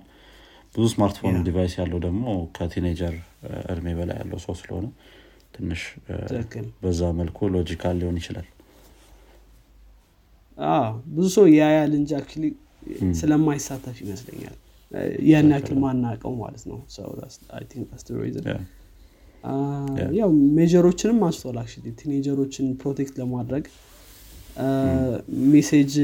ብዙ 0.74 0.84
smartphone. 0.93 1.34
device 1.47 1.74
ያለው 1.80 1.99
ደግሞ 2.05 2.24
ከ 2.57 2.68
teenager 2.68 3.14
እ፣ 3.42 3.53
እድሜ 3.72 3.86
በላይ 3.99 4.16
ያለው 4.20 4.38
ሰው 4.45 4.55
ስለሆነ 4.61 4.86
ትንሽ 5.55 5.82
ትክክል። 6.30 6.66
በዛ 6.82 7.01
መልኩ 7.18 7.49
logical 7.55 7.95
ሊሆን 8.01 8.18
ይችላል። 8.20 8.49
ብዙ 11.12 11.26
ሰው 11.34 11.45
ያያል 11.55 11.92
እንጂ 11.99 12.11
actually 12.18 12.47
ስለማይሳተፍ 13.18 13.97
ይመስለኛል። 14.05 14.57
ያን 15.28 15.49
ያክል 15.55 15.76
ማናቀው 15.82 16.32
ማለት 16.40 16.62
ነው 16.70 16.78
ያው 20.18 20.30
measure 20.57 20.85
ኦችንም 20.85 21.18
አንስቷል 21.26 21.57
actually 21.61 21.93
teenager 22.01 22.38
ኦችን 22.38 22.66
protect 22.82 23.14
ለማድረግ 23.20 23.64
message 25.53 25.95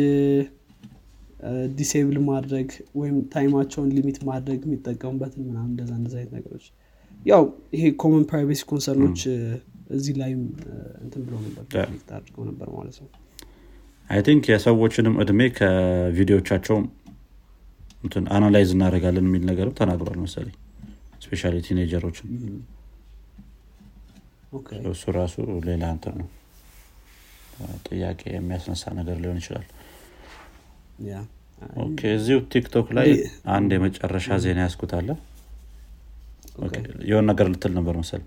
disable 1.79 2.19
ማድረግ 2.29 2.69
ወይም 3.01 3.17
time 3.33 3.51
ኣቸውን 3.51 3.91
limit 3.97 4.19
ማድረግ 4.29 4.61
የሚጠቀሙበትን 4.67 5.43
ምናምን 5.49 5.71
እንደዛ 5.73 5.91
እንደዛ 5.99 6.15
አይነት 6.21 6.33
ነገሮች። 6.39 6.67
ያው 7.27 7.43
ይሄ 7.77 7.85
common 8.03 8.25
privacy 8.31 8.63
concern 8.71 9.03
ኦች 9.03 9.21
እዚህ 9.97 10.15
ላይም 10.21 10.41
እንትን 11.05 11.21
ብሎ 11.27 11.35
ነበር 11.47 11.65
አድርገው 12.17 12.45
ነበር 12.51 12.69
ማለት 12.77 12.97
ነው። 13.03 13.09
I 14.11 14.21
think 14.27 14.45
የሰዎችንም 14.53 15.15
እድሜ 15.23 15.41
ከቪዲዮቻቸው 15.59 16.79
analyze 18.37 18.71
እናደርጋለን 18.77 19.27
የሚል 19.29 19.45
ነገርም 19.51 19.77
ተናግሯል 19.81 20.19
መሰለኝ። 20.25 20.57
ስፔሻ 21.25 21.43
ቲኔጀሮችን 21.69 22.29
እሱ 24.91 25.05
ራሱ 25.17 25.35
ሌላ 25.67 25.85
እንትን 25.95 26.15
ነው። 26.21 26.29
ጥያቄ 27.87 28.23
የሚያስነሳ 28.33 28.85
ነገር 28.99 29.17
ሊሆን 29.23 29.39
ይችላል። 29.41 29.67
እዚሁ 32.13 32.39
ቲክቶክ 32.53 32.89
ላይ 32.97 33.09
አንድ 33.55 33.71
የመጨረሻ 33.77 34.29
ዜና 34.45 34.59
ያስኩታለ 34.67 35.09
ኦኬ። 36.59 36.75
የሆነ 37.11 37.25
ነገር 37.31 37.47
ልትል 37.53 37.73
ነበር 37.79 37.95
መሰል 38.01 38.23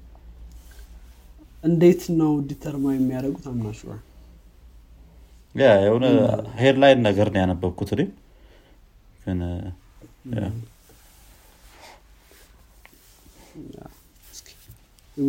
እንዴት 1.63 2.03
ነው 2.19 2.31
ዲተርማ 2.49 2.85
የሚያደርጉት? 2.93 3.45
አምናሹ 3.51 3.79
ያ 5.55 5.69
የሆነ 5.85 6.05
ሄድላይን 6.59 6.99
ነገር 7.07 7.27
ነው 7.33 7.39
ያነበብኩት 7.41 7.89
እኔ። 7.95 8.01
ግን 9.23 9.39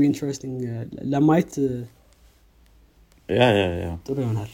interesting 0.05 0.59
ለማየት 1.13 1.53
yeah 3.29 3.43
yeah 3.81 3.89
ጥሩ 4.07 4.17
ይሆናል 4.25 4.51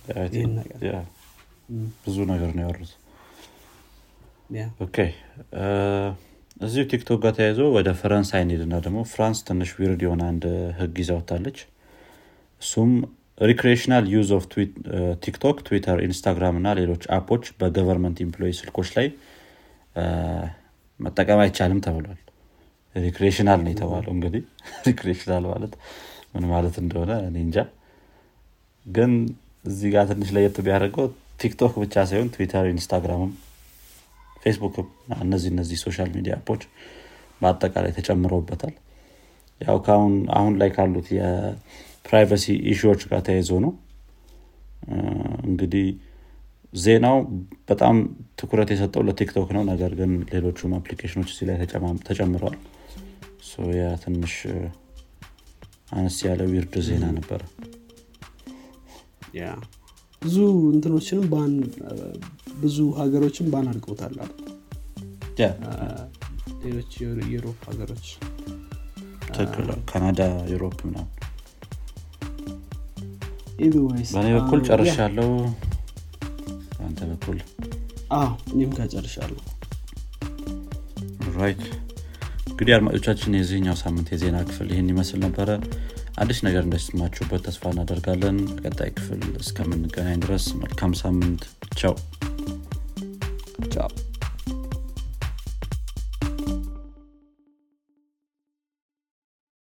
እም፣ 1.71 1.85
ብዙ 2.03 2.17
ነገር 2.31 2.51
ነው 2.53 2.63
ያወሩት. 2.65 2.93
okay 4.85 4.97
እ፣ 5.57 5.65
እዚሁ 6.61 6.83
TikTok 6.91 7.19
ጋር 7.25 7.33
ተያይዞ 7.39 7.61
ወደ 7.75 7.89
ፈረንሳይ 8.01 8.43
እንሄድና 8.45 8.75
ደግሞ 8.85 8.99
France 9.13 9.39
ትንሽ 9.49 9.71
weird 9.79 10.03
የሆነ 10.05 10.23
አንድ 10.31 10.45
ህግ 10.79 10.95
ይዛ 11.03 11.11
ወጥታለች 11.19 11.59
እሱም 12.63 12.93
recreational 13.41 14.05
use 14.13 14.29
of 14.37 14.45
TikTok 15.25 15.57
Twitter 15.67 15.99
Instagram 16.07 16.55
እና 16.61 16.69
ሌሎች 16.79 17.03
app 17.17 17.29
ኦች 17.29 17.45
በ 17.59 17.69
government 17.69 18.19
employee 18.25 18.53
ስልኮች 18.61 18.91
ላይ 18.97 19.09
መጠቀም 21.01 21.41
አይቻልም 21.43 21.81
ተብሏል 21.85 22.21
recreational 23.05 23.61
ነው 23.65 23.71
የተባለው 23.73 24.13
እንግዲህ 24.15 24.43
recreational 24.89 25.45
ማለት 25.53 25.73
ምን 26.33 26.45
ማለት 26.53 26.77
እንደሆነ 26.83 27.13
እንጃ። 27.39 27.57
ግን 28.87 29.13
እዚህ 29.65 29.89
ጋር 29.95 30.05
ትንሽ 30.11 30.29
ለየት 30.37 30.57
ቢያደርገው 30.67 31.07
TikTok 31.41 31.73
ብቻ 31.83 32.05
ሳይሆን 32.11 32.29
Twitter 32.35 32.67
Instagram 32.73 33.22
ም 33.22 33.33
Facebook 34.43 34.78
ም 34.78 34.87
እነዚህ 35.23 35.51
እነዚህ 35.55 35.79
social 35.83 36.11
media 36.17 36.35
app 36.39 36.49
ኦች 36.49 36.63
በአጠቃላይ 37.41 37.93
ተጨምረውበታል። 37.97 38.75
ያው 39.61 39.79
አሁን 40.37 40.53
ላይ 40.61 40.71
ካሉት 40.77 41.09
የ 41.17 41.45
privacy 41.45 42.45
issue 42.73 42.90
ዎች 42.90 43.03
ጋር 43.11 43.21
ተያይዞ 43.29 43.53
ነው። 43.65 43.73
እንግዲህ 45.47 45.87
ዜናው 46.75 47.19
በጣም 47.69 47.97
ትኩረት 48.39 48.71
የሰጠው 48.73 49.03
ለ 49.09 49.19
TikTok 49.19 49.51
ነው። 49.57 49.63
ነገር 49.71 49.93
ግን 50.01 50.13
ሌሎቹም 50.33 50.73
application 50.79 51.17
ኦች 51.17 51.31
እዚህ 51.35 51.47
ላይ 51.51 51.57
ተጨምረዋል 52.09 52.57
yeah 53.77 53.87
ትንሽ 54.03 54.35
እ፣ 54.49 54.59
አነስ 55.93 56.17
ያለ 56.25 56.41
weird 56.51 56.75
ዜና 56.87 57.05
ነበረ። 57.17 57.43
ያ 59.37 59.45
ብዙ 60.23 60.37
እንትኖችንም 60.71 61.27
ban 61.33 61.53
ብዙ 62.61 62.79
ሀገሮችን 62.99 63.51
ban 63.53 63.67
አድርገውታል 63.71 64.15
አ፣ 65.69 65.73
ሌሎች 66.63 66.93
የ 66.99 67.07
Euro- 67.07 67.27
የ 67.27 67.35
Europe 67.35 67.61
ሀገሮች። 67.71 68.07
ካናዳ 69.91 70.21
Europe 70.51 70.79
ምናምን። 70.87 71.13
በእኔ 74.15 74.29
በኩል 74.37 74.61
ጨርሻለው 74.69 75.31
በአንተ 76.73 77.01
በኩል? 77.11 77.39
እኔም 78.49 78.71
ጋር 78.75 78.89
ጨርሻለሁ። 78.93 79.39
right 81.37 81.63
እንግዲህ 82.59 82.75
አድማጮቻችን 82.75 83.35
የዚህኛው 83.37 83.75
ሳምንት 83.81 84.07
የዜና 84.13 84.37
ክፍል 84.47 84.69
ይህን 84.73 84.89
ይመስል 84.93 85.19
ነበረ። 85.25 85.49
አዲስ 86.17 86.39
ነገር 86.47 86.63
እንደሰማችሁበት 86.65 87.45
ተስፋ 87.47 87.73
እናደርጋለን። 87.73 88.39
ቀጣይ 88.63 88.91
ክፍል 88.97 89.23
እስከምንገናኝ 89.43 90.19
ድረስ 90.25 90.47
መልካም 90.63 90.95
ሳምንት። 91.03 91.43
ቻው። 91.81 91.95
ቻው። 93.75 93.91